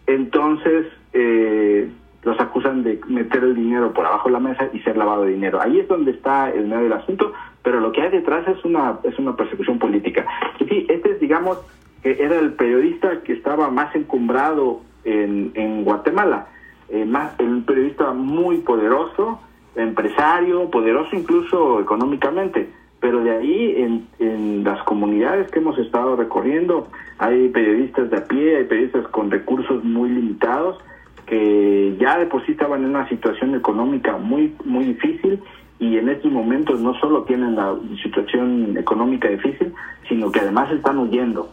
entonces 0.07 0.87
eh, 1.13 1.89
los 2.23 2.39
acusan 2.39 2.83
de 2.83 2.99
meter 3.07 3.43
el 3.43 3.55
dinero 3.55 3.93
por 3.93 4.05
abajo 4.05 4.29
de 4.29 4.33
la 4.33 4.39
mesa 4.39 4.69
y 4.73 4.79
ser 4.79 4.97
lavado 4.97 5.23
de 5.23 5.31
dinero. 5.31 5.61
Ahí 5.61 5.79
es 5.79 5.87
donde 5.87 6.11
está 6.11 6.49
el 6.49 6.65
medio 6.67 6.83
del 6.83 6.93
asunto, 6.93 7.33
pero 7.61 7.79
lo 7.79 7.91
que 7.91 8.01
hay 8.01 8.09
detrás 8.09 8.47
es 8.47 8.63
una 8.65 8.99
es 9.03 9.17
una 9.19 9.35
persecución 9.35 9.77
política. 9.77 10.25
Y 10.59 10.65
sí, 10.65 10.87
este 10.89 11.11
es, 11.11 11.19
digamos, 11.19 11.59
que 12.01 12.17
era 12.21 12.39
el 12.39 12.53
periodista 12.53 13.21
que 13.21 13.33
estaba 13.33 13.69
más 13.69 13.95
encumbrado 13.95 14.81
en, 15.03 15.51
en 15.55 15.83
Guatemala, 15.83 16.47
eh, 16.89 17.05
más 17.05 17.39
un 17.39 17.63
periodista 17.63 18.13
muy 18.13 18.57
poderoso, 18.57 19.39
empresario, 19.75 20.69
poderoso 20.69 21.15
incluso 21.15 21.79
económicamente 21.79 22.69
pero 22.99 23.23
de 23.23 23.31
ahí 23.31 23.75
en, 23.77 24.07
en, 24.19 24.63
las 24.63 24.81
comunidades 24.83 25.49
que 25.51 25.59
hemos 25.59 25.77
estado 25.77 26.15
recorriendo 26.15 26.87
hay 27.19 27.49
periodistas 27.49 28.09
de 28.09 28.17
a 28.17 28.25
pie, 28.25 28.57
hay 28.57 28.63
periodistas 28.65 29.07
con 29.09 29.31
recursos 29.31 29.83
muy 29.83 30.09
limitados 30.09 30.77
que 31.25 31.95
ya 31.99 32.17
de 32.17 32.25
por 32.25 32.45
sí 32.45 32.53
estaban 32.53 32.83
en 32.83 32.91
una 32.91 33.07
situación 33.09 33.55
económica 33.55 34.17
muy 34.17 34.55
muy 34.65 34.85
difícil 34.85 35.41
y 35.79 35.97
en 35.97 36.09
estos 36.09 36.31
momentos 36.31 36.79
no 36.79 36.95
solo 36.99 37.23
tienen 37.23 37.55
la 37.55 37.75
situación 38.01 38.75
económica 38.77 39.27
difícil, 39.27 39.73
sino 40.07 40.31
que 40.31 40.39
además 40.39 40.71
están 40.71 40.97
huyendo. 40.97 41.49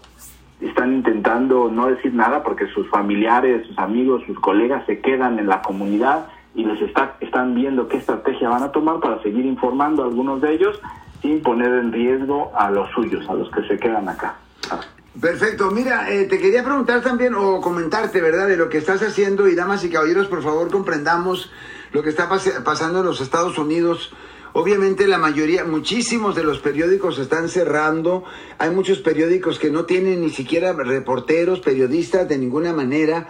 Están 0.61 0.94
intentando 0.94 1.70
no 1.70 1.88
decir 1.88 2.14
nada 2.14 2.42
porque 2.42 2.66
sus 2.68 2.88
familiares, 2.88 3.66
sus 3.66 3.78
amigos, 3.78 4.22
sus 4.26 4.38
colegas 4.40 4.87
se 4.87 5.00
quedan 5.00 5.38
en 5.38 5.46
la 5.46 5.61
comunidad 5.61 6.28
y 6.54 6.64
les 6.64 6.80
está, 6.80 7.16
están 7.20 7.54
viendo 7.54 7.88
qué 7.88 7.98
estrategia 7.98 8.48
van 8.48 8.62
a 8.62 8.72
tomar 8.72 9.00
para 9.00 9.20
seguir 9.22 9.44
informando 9.44 10.02
a 10.02 10.07
algunos 10.07 10.40
de 10.40 10.54
ellos 10.54 10.80
sin 11.24 11.40
poner 11.40 11.72
en 11.72 11.90
riesgo 11.90 12.52
a 12.54 12.70
los 12.70 12.90
suyos, 12.90 13.26
a 13.30 13.32
los 13.32 13.50
que 13.50 13.66
se 13.66 13.78
quedan 13.78 14.06
acá. 14.10 14.37
Perfecto, 15.18 15.70
mira, 15.70 16.12
eh, 16.12 16.24
te 16.24 16.38
quería 16.38 16.62
preguntar 16.62 17.00
también 17.00 17.34
o 17.34 17.62
comentarte, 17.62 18.20
¿verdad?, 18.20 18.46
de 18.46 18.58
lo 18.58 18.68
que 18.68 18.76
estás 18.76 19.00
haciendo 19.02 19.48
y 19.48 19.54
damas 19.54 19.82
y 19.84 19.88
caballeros, 19.88 20.26
por 20.26 20.42
favor, 20.42 20.70
comprendamos 20.70 21.50
lo 21.92 22.02
que 22.02 22.10
está 22.10 22.28
pasando 22.28 23.00
en 23.00 23.06
los 23.06 23.22
Estados 23.22 23.56
Unidos. 23.56 24.12
Obviamente 24.52 25.06
la 25.06 25.16
mayoría, 25.16 25.64
muchísimos 25.64 26.34
de 26.34 26.44
los 26.44 26.58
periódicos 26.58 27.18
están 27.18 27.48
cerrando. 27.48 28.24
Hay 28.58 28.70
muchos 28.70 28.98
periódicos 28.98 29.58
que 29.58 29.70
no 29.70 29.87
tienen 29.87 30.20
ni 30.20 30.30
siquiera 30.30 30.74
reporteros, 30.74 31.60
periodistas 31.60 32.28
de 32.28 32.37
ninguna 32.37 32.74
manera. 32.74 33.28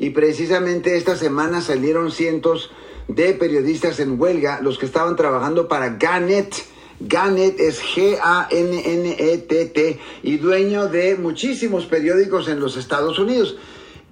Y 0.00 0.10
precisamente 0.10 0.96
esta 0.96 1.14
semana 1.14 1.60
salieron 1.60 2.10
cientos 2.10 2.72
de 3.06 3.34
periodistas 3.34 4.00
en 4.00 4.20
huelga, 4.20 4.60
los 4.60 4.78
que 4.78 4.86
estaban 4.86 5.14
trabajando 5.14 5.68
para 5.68 5.90
Gannett 5.90 6.75
Gannett 7.00 7.60
es 7.60 7.80
G-A-N-N-E-T-T 7.94 8.60
y 10.22 10.36
dueño 10.38 10.88
de 10.88 11.16
muchísimos 11.16 11.86
periódicos 11.86 12.48
en 12.48 12.60
los 12.60 12.76
Estados 12.76 13.18
Unidos. 13.18 13.56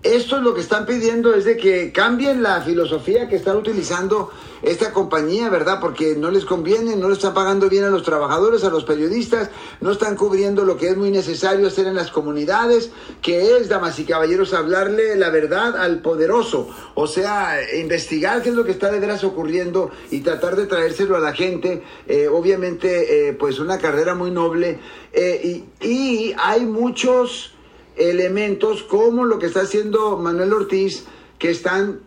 Esto 0.04 0.36
es 0.36 0.42
lo 0.42 0.52
que 0.52 0.60
están 0.60 0.84
pidiendo 0.84 1.32
es 1.32 1.46
de 1.46 1.56
que 1.56 1.90
cambien 1.90 2.42
la 2.42 2.60
filosofía 2.60 3.26
que 3.26 3.36
están 3.36 3.56
utilizando 3.56 4.30
esta 4.60 4.92
compañía, 4.92 5.48
¿verdad? 5.48 5.78
Porque 5.80 6.14
no 6.14 6.30
les 6.30 6.44
conviene, 6.44 6.94
no 6.94 7.08
le 7.08 7.14
están 7.14 7.32
pagando 7.32 7.70
bien 7.70 7.84
a 7.84 7.88
los 7.88 8.02
trabajadores, 8.02 8.64
a 8.64 8.68
los 8.68 8.84
periodistas, 8.84 9.48
no 9.80 9.92
están 9.92 10.14
cubriendo 10.14 10.66
lo 10.66 10.76
que 10.76 10.88
es 10.88 10.96
muy 10.98 11.10
necesario 11.10 11.66
hacer 11.66 11.86
en 11.86 11.94
las 11.94 12.10
comunidades, 12.10 12.90
que 13.22 13.56
es, 13.56 13.70
damas 13.70 13.98
y 13.98 14.04
caballeros, 14.04 14.52
hablarle 14.52 15.16
la 15.16 15.30
verdad 15.30 15.74
al 15.74 16.02
poderoso, 16.02 16.68
o 16.94 17.06
sea, 17.06 17.56
investigar 17.74 18.42
qué 18.42 18.50
es 18.50 18.54
lo 18.54 18.64
que 18.64 18.72
está 18.72 18.92
de 18.92 19.00
veras 19.00 19.24
ocurriendo 19.24 19.90
y 20.10 20.20
tratar 20.20 20.54
de 20.54 20.66
traérselo 20.66 21.16
a 21.16 21.20
la 21.20 21.32
gente, 21.32 21.82
eh, 22.06 22.28
obviamente, 22.28 23.28
eh, 23.28 23.32
pues 23.32 23.58
una 23.58 23.78
carrera 23.78 24.14
muy 24.14 24.30
noble, 24.30 24.80
eh, 25.14 25.64
y, 25.80 25.86
y 25.86 26.34
hay 26.36 26.66
muchos 26.66 27.53
elementos 27.96 28.82
como 28.82 29.24
lo 29.24 29.38
que 29.38 29.46
está 29.46 29.62
haciendo 29.62 30.16
Manuel 30.16 30.52
Ortiz, 30.52 31.04
que 31.38 31.50
están, 31.50 32.00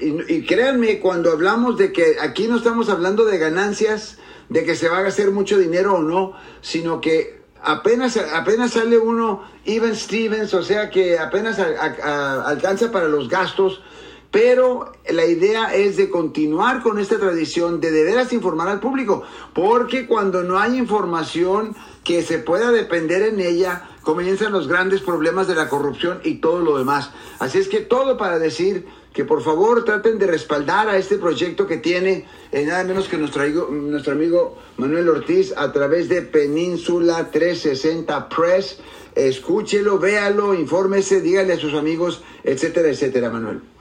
eh, 0.00 0.24
y, 0.28 0.42
créanme, 0.44 1.00
cuando 1.00 1.30
hablamos 1.32 1.78
de 1.78 1.92
que 1.92 2.16
aquí 2.20 2.46
no 2.46 2.56
estamos 2.56 2.88
hablando 2.88 3.24
de 3.24 3.38
ganancias, 3.38 4.18
de 4.48 4.64
que 4.64 4.76
se 4.76 4.88
va 4.88 4.98
a 4.98 5.06
hacer 5.06 5.30
mucho 5.30 5.58
dinero 5.58 5.94
o 5.94 6.02
no, 6.02 6.32
sino 6.60 7.00
que 7.00 7.40
apenas, 7.62 8.16
apenas 8.16 8.72
sale 8.72 8.98
uno, 8.98 9.42
Even 9.64 9.96
Stevens, 9.96 10.52
o 10.54 10.62
sea 10.62 10.90
que 10.90 11.18
apenas 11.18 11.58
alcanza 11.58 12.92
para 12.92 13.08
los 13.08 13.28
gastos, 13.28 13.82
pero 14.34 14.90
la 15.08 15.26
idea 15.26 15.72
es 15.76 15.96
de 15.96 16.10
continuar 16.10 16.82
con 16.82 16.98
esta 16.98 17.20
tradición 17.20 17.80
de 17.80 17.92
de 17.92 18.34
informar 18.34 18.66
al 18.66 18.80
público, 18.80 19.22
porque 19.52 20.08
cuando 20.08 20.42
no 20.42 20.58
hay 20.58 20.76
información 20.76 21.76
que 22.02 22.20
se 22.24 22.40
pueda 22.40 22.72
depender 22.72 23.22
en 23.22 23.38
ella, 23.38 23.88
comienzan 24.02 24.50
los 24.50 24.66
grandes 24.66 25.02
problemas 25.02 25.46
de 25.46 25.54
la 25.54 25.68
corrupción 25.68 26.18
y 26.24 26.38
todo 26.38 26.62
lo 26.62 26.76
demás. 26.76 27.12
Así 27.38 27.58
es 27.58 27.68
que 27.68 27.78
todo 27.78 28.16
para 28.16 28.40
decir 28.40 28.88
que 29.12 29.24
por 29.24 29.40
favor 29.40 29.84
traten 29.84 30.18
de 30.18 30.26
respaldar 30.26 30.88
a 30.88 30.96
este 30.96 31.16
proyecto 31.16 31.68
que 31.68 31.76
tiene 31.76 32.26
eh, 32.50 32.66
nada 32.66 32.82
menos 32.82 33.06
que 33.06 33.16
nuestro, 33.16 33.46
nuestro 33.70 34.14
amigo 34.14 34.58
Manuel 34.78 35.10
Ortiz 35.10 35.54
a 35.56 35.70
través 35.70 36.08
de 36.08 36.22
Península 36.22 37.30
360 37.30 38.28
Press. 38.30 38.80
Escúchelo, 39.14 40.00
véalo, 40.00 40.54
infórmese, 40.54 41.20
dígale 41.20 41.52
a 41.52 41.56
sus 41.56 41.74
amigos, 41.74 42.24
etcétera, 42.42 42.88
etcétera, 42.88 43.30
Manuel. 43.30 43.73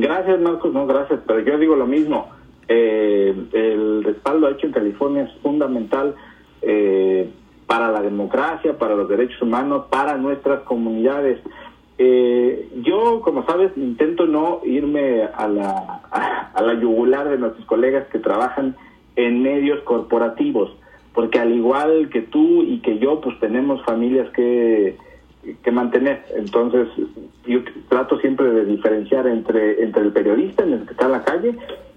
Gracias, 0.00 0.40
Marcos, 0.40 0.72
no, 0.72 0.86
gracias, 0.86 1.20
pero 1.26 1.40
yo 1.40 1.58
digo 1.58 1.76
lo 1.76 1.86
mismo. 1.86 2.30
Eh, 2.68 3.34
el 3.52 4.04
respaldo 4.04 4.48
hecho 4.48 4.66
en 4.66 4.72
California 4.72 5.22
es 5.24 5.42
fundamental. 5.42 6.14
Eh, 6.62 7.30
para 7.68 7.92
la 7.92 8.00
democracia, 8.00 8.78
para 8.78 8.96
los 8.96 9.08
derechos 9.10 9.40
humanos, 9.42 9.84
para 9.90 10.16
nuestras 10.16 10.60
comunidades. 10.60 11.38
Eh, 11.98 12.70
yo, 12.82 13.20
como 13.20 13.44
sabes, 13.44 13.70
intento 13.76 14.26
no 14.26 14.62
irme 14.64 15.24
a 15.24 15.46
la, 15.46 16.00
a, 16.54 16.62
la 16.62 16.74
yugular 16.80 17.28
de 17.28 17.36
nuestros 17.36 17.66
colegas 17.66 18.08
que 18.08 18.18
trabajan 18.18 18.74
en 19.16 19.42
medios 19.42 19.80
corporativos, 19.82 20.74
porque 21.12 21.38
al 21.38 21.52
igual 21.52 22.08
que 22.08 22.22
tú 22.22 22.62
y 22.62 22.78
que 22.80 22.98
yo, 22.98 23.20
pues 23.20 23.38
tenemos 23.38 23.84
familias 23.84 24.30
que, 24.30 24.96
que 25.62 25.70
mantener. 25.70 26.24
Entonces, 26.36 26.88
yo 27.46 27.60
trato 27.88 28.18
siempre 28.18 28.50
de 28.50 28.64
diferenciar 28.64 29.26
entre, 29.26 29.82
entre 29.82 30.02
el 30.02 30.12
periodista 30.12 30.64
en 30.64 30.74
el 30.74 30.84
que 30.84 30.92
está 30.92 31.06
en 31.06 31.12
la 31.12 31.24
calle 31.24 31.54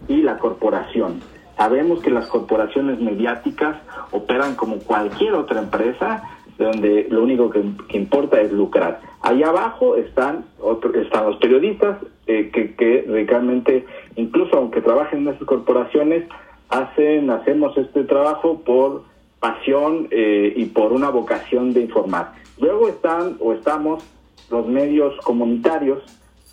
y 0.08 0.22
la 0.22 0.38
corporación. 0.38 1.22
Sabemos 1.58 2.02
que 2.02 2.10
las 2.10 2.28
corporaciones 2.28 3.00
mediáticas 3.00 3.78
operan 4.12 4.56
como 4.56 4.80
cualquier 4.80 5.34
otra 5.34 5.60
empresa, 5.60 6.24
donde 6.58 7.08
lo 7.10 7.24
único 7.24 7.50
que, 7.50 7.64
importa 7.98 8.42
es 8.42 8.52
lucrar. 8.52 9.02
Allá 9.22 9.50
abajo 9.50 9.96
están, 9.96 10.46
están 10.96 11.26
los 11.26 11.38
periodistas 11.38 11.98
eh, 12.28 12.50
que, 12.52 13.06
realmente, 13.28 13.86
incluso 14.16 14.58
aunque 14.58 14.82
trabajen 14.82 15.20
en 15.20 15.34
esas 15.36 15.48
corporaciones, 15.48 16.28
hacen, 16.70 17.30
hacemos 17.30 17.78
este 17.78 18.06
trabajo 18.06 18.62
por 18.62 19.04
pasión 19.40 20.08
eh, 20.12 20.54
y 20.56 20.66
por 20.66 20.94
una 20.94 21.10
vocación 21.10 21.74
de 21.74 21.82
informar. 21.82 22.34
Luego 22.62 22.88
están 22.89 23.38
o 23.39 23.54
estamos 23.54 24.04
los 24.52 24.67
medios 24.67 25.17
comunitarios, 25.24 26.04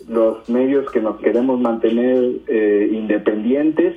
los 0.07 0.49
medios 0.49 0.89
que 0.91 1.01
nos 1.01 1.19
queremos 1.19 1.59
mantener 1.59 2.31
eh, 2.47 2.89
independientes 2.91 3.95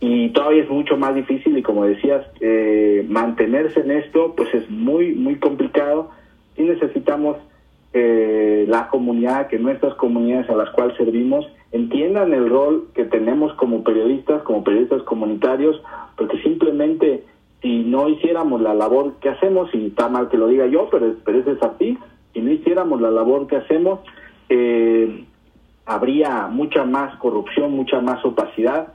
y 0.00 0.30
todavía 0.30 0.62
es 0.62 0.70
mucho 0.70 0.96
más 0.96 1.14
difícil 1.14 1.58
y 1.58 1.62
como 1.62 1.84
decías, 1.84 2.24
eh, 2.40 3.04
mantenerse 3.08 3.80
en 3.80 3.90
esto 3.90 4.32
pues 4.34 4.54
es 4.54 4.70
muy, 4.70 5.12
muy 5.12 5.36
complicado 5.36 6.10
y 6.56 6.62
necesitamos 6.62 7.36
eh, 7.92 8.64
la 8.66 8.88
comunidad, 8.88 9.48
que 9.48 9.58
nuestras 9.58 9.94
comunidades 9.94 10.48
a 10.48 10.56
las 10.56 10.70
cuales 10.70 10.96
servimos 10.96 11.46
entiendan 11.72 12.32
el 12.32 12.48
rol 12.48 12.88
que 12.94 13.04
tenemos 13.04 13.52
como 13.54 13.84
periodistas, 13.84 14.42
como 14.42 14.64
periodistas 14.64 15.02
comunitarios, 15.02 15.80
porque 16.16 16.40
simplemente 16.42 17.22
si 17.64 17.78
no 17.78 18.10
hiciéramos 18.10 18.60
la 18.60 18.74
labor 18.74 19.14
que 19.22 19.30
hacemos, 19.30 19.70
y 19.72 19.86
está 19.86 20.10
mal 20.10 20.28
que 20.28 20.36
lo 20.36 20.48
diga 20.48 20.66
yo, 20.66 20.90
pero, 20.90 21.14
pero 21.24 21.38
es 21.38 21.62
así, 21.62 21.96
si 22.34 22.40
no 22.42 22.52
hiciéramos 22.52 23.00
la 23.00 23.10
labor 23.10 23.46
que 23.46 23.56
hacemos, 23.56 24.00
eh, 24.50 25.24
habría 25.86 26.48
mucha 26.48 26.84
más 26.84 27.16
corrupción, 27.16 27.72
mucha 27.72 28.02
más 28.02 28.22
opacidad 28.22 28.88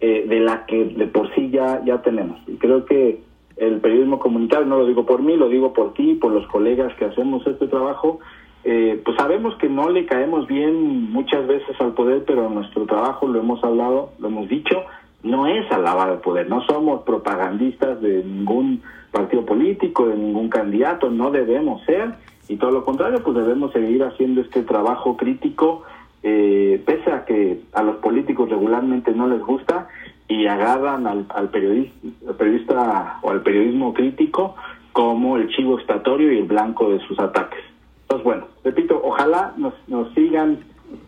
eh, 0.00 0.26
de 0.28 0.40
la 0.40 0.66
que 0.66 0.86
de 0.86 1.06
por 1.06 1.32
sí 1.36 1.50
ya, 1.50 1.84
ya 1.84 2.02
tenemos. 2.02 2.40
Y 2.48 2.56
creo 2.56 2.84
que 2.84 3.20
el 3.58 3.80
periodismo 3.80 4.18
comunitario, 4.18 4.66
no 4.66 4.78
lo 4.78 4.86
digo 4.86 5.06
por 5.06 5.22
mí, 5.22 5.36
lo 5.36 5.48
digo 5.48 5.72
por 5.72 5.94
ti, 5.94 6.14
por 6.14 6.32
los 6.32 6.48
colegas 6.48 6.92
que 6.94 7.04
hacemos 7.04 7.46
este 7.46 7.68
trabajo, 7.68 8.18
eh, 8.64 9.00
pues 9.04 9.16
sabemos 9.16 9.54
que 9.58 9.68
no 9.68 9.88
le 9.88 10.04
caemos 10.04 10.48
bien 10.48 11.12
muchas 11.12 11.46
veces 11.46 11.80
al 11.80 11.94
poder, 11.94 12.24
pero 12.26 12.50
nuestro 12.50 12.86
trabajo, 12.86 13.28
lo 13.28 13.38
hemos 13.38 13.62
hablado, 13.62 14.10
lo 14.18 14.26
hemos 14.26 14.48
dicho, 14.48 14.82
no 15.26 15.46
es 15.46 15.70
alabar 15.70 16.08
al 16.08 16.20
poder, 16.20 16.48
no 16.48 16.62
somos 16.62 17.02
propagandistas 17.02 18.00
de 18.00 18.22
ningún 18.24 18.82
partido 19.10 19.44
político, 19.44 20.06
de 20.06 20.16
ningún 20.16 20.48
candidato, 20.48 21.10
no 21.10 21.30
debemos 21.30 21.82
ser, 21.84 22.14
y 22.48 22.56
todo 22.56 22.70
lo 22.70 22.84
contrario, 22.84 23.22
pues 23.22 23.36
debemos 23.36 23.72
seguir 23.72 24.04
haciendo 24.04 24.40
este 24.40 24.62
trabajo 24.62 25.16
crítico, 25.16 25.82
eh, 26.22 26.82
pese 26.86 27.10
a 27.10 27.24
que 27.24 27.60
a 27.72 27.82
los 27.82 27.96
políticos 27.96 28.48
regularmente 28.48 29.12
no 29.12 29.26
les 29.26 29.40
gusta 29.40 29.88
y 30.28 30.46
agarran 30.46 31.06
al, 31.06 31.26
al 31.28 31.48
periodista, 31.50 32.32
periodista 32.38 33.18
o 33.22 33.30
al 33.30 33.42
periodismo 33.42 33.94
crítico 33.94 34.54
como 34.92 35.36
el 35.36 35.48
chivo 35.48 35.76
expiatorio 35.76 36.32
y 36.32 36.38
el 36.38 36.44
blanco 36.44 36.90
de 36.90 37.00
sus 37.00 37.18
ataques. 37.18 37.60
Entonces, 38.02 38.24
bueno, 38.24 38.46
repito, 38.64 39.00
ojalá 39.04 39.52
nos, 39.56 39.74
nos 39.88 40.12
sigan 40.14 40.58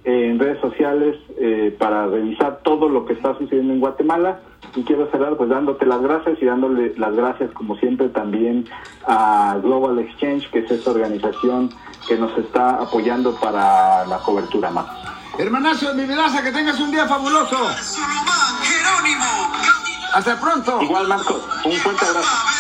en 0.05 0.39
redes 0.39 0.61
sociales 0.61 1.17
eh, 1.39 1.77
para 1.79 2.07
revisar 2.07 2.61
todo 2.63 2.89
lo 2.89 3.05
que 3.05 3.13
está 3.13 3.37
sucediendo 3.37 3.73
en 3.73 3.81
Guatemala. 3.81 4.41
Y 4.75 4.83
quiero 4.83 5.11
cerrar 5.11 5.37
pues 5.37 5.49
dándote 5.49 5.87
las 5.87 6.01
gracias 6.01 6.39
y 6.41 6.45
dándole 6.45 6.95
las 6.97 7.15
gracias 7.15 7.51
como 7.53 7.77
siempre 7.77 8.09
también 8.09 8.67
a 9.07 9.59
Global 9.63 9.99
Exchange, 9.99 10.51
que 10.51 10.61
es 10.61 10.71
esa 10.71 10.91
organización 10.91 11.71
que 12.07 12.17
nos 12.17 12.37
está 12.39 12.77
apoyando 12.77 13.35
para 13.37 14.07
la 14.07 14.19
cobertura 14.19 14.71
más. 14.71 14.87
Hermanazo 15.39 15.95
de 15.95 16.03
mi 16.03 16.09
vidaza, 16.09 16.43
que 16.43 16.51
tengas 16.51 16.81
un 16.81 16.91
día 16.91 17.07
fabuloso. 17.07 17.57
Hasta 20.13 20.41
pronto. 20.41 20.83
Igual, 20.83 21.07
Marcos, 21.07 21.41
un 21.65 21.73
fuerte 21.73 22.05
abrazo. 22.05 22.58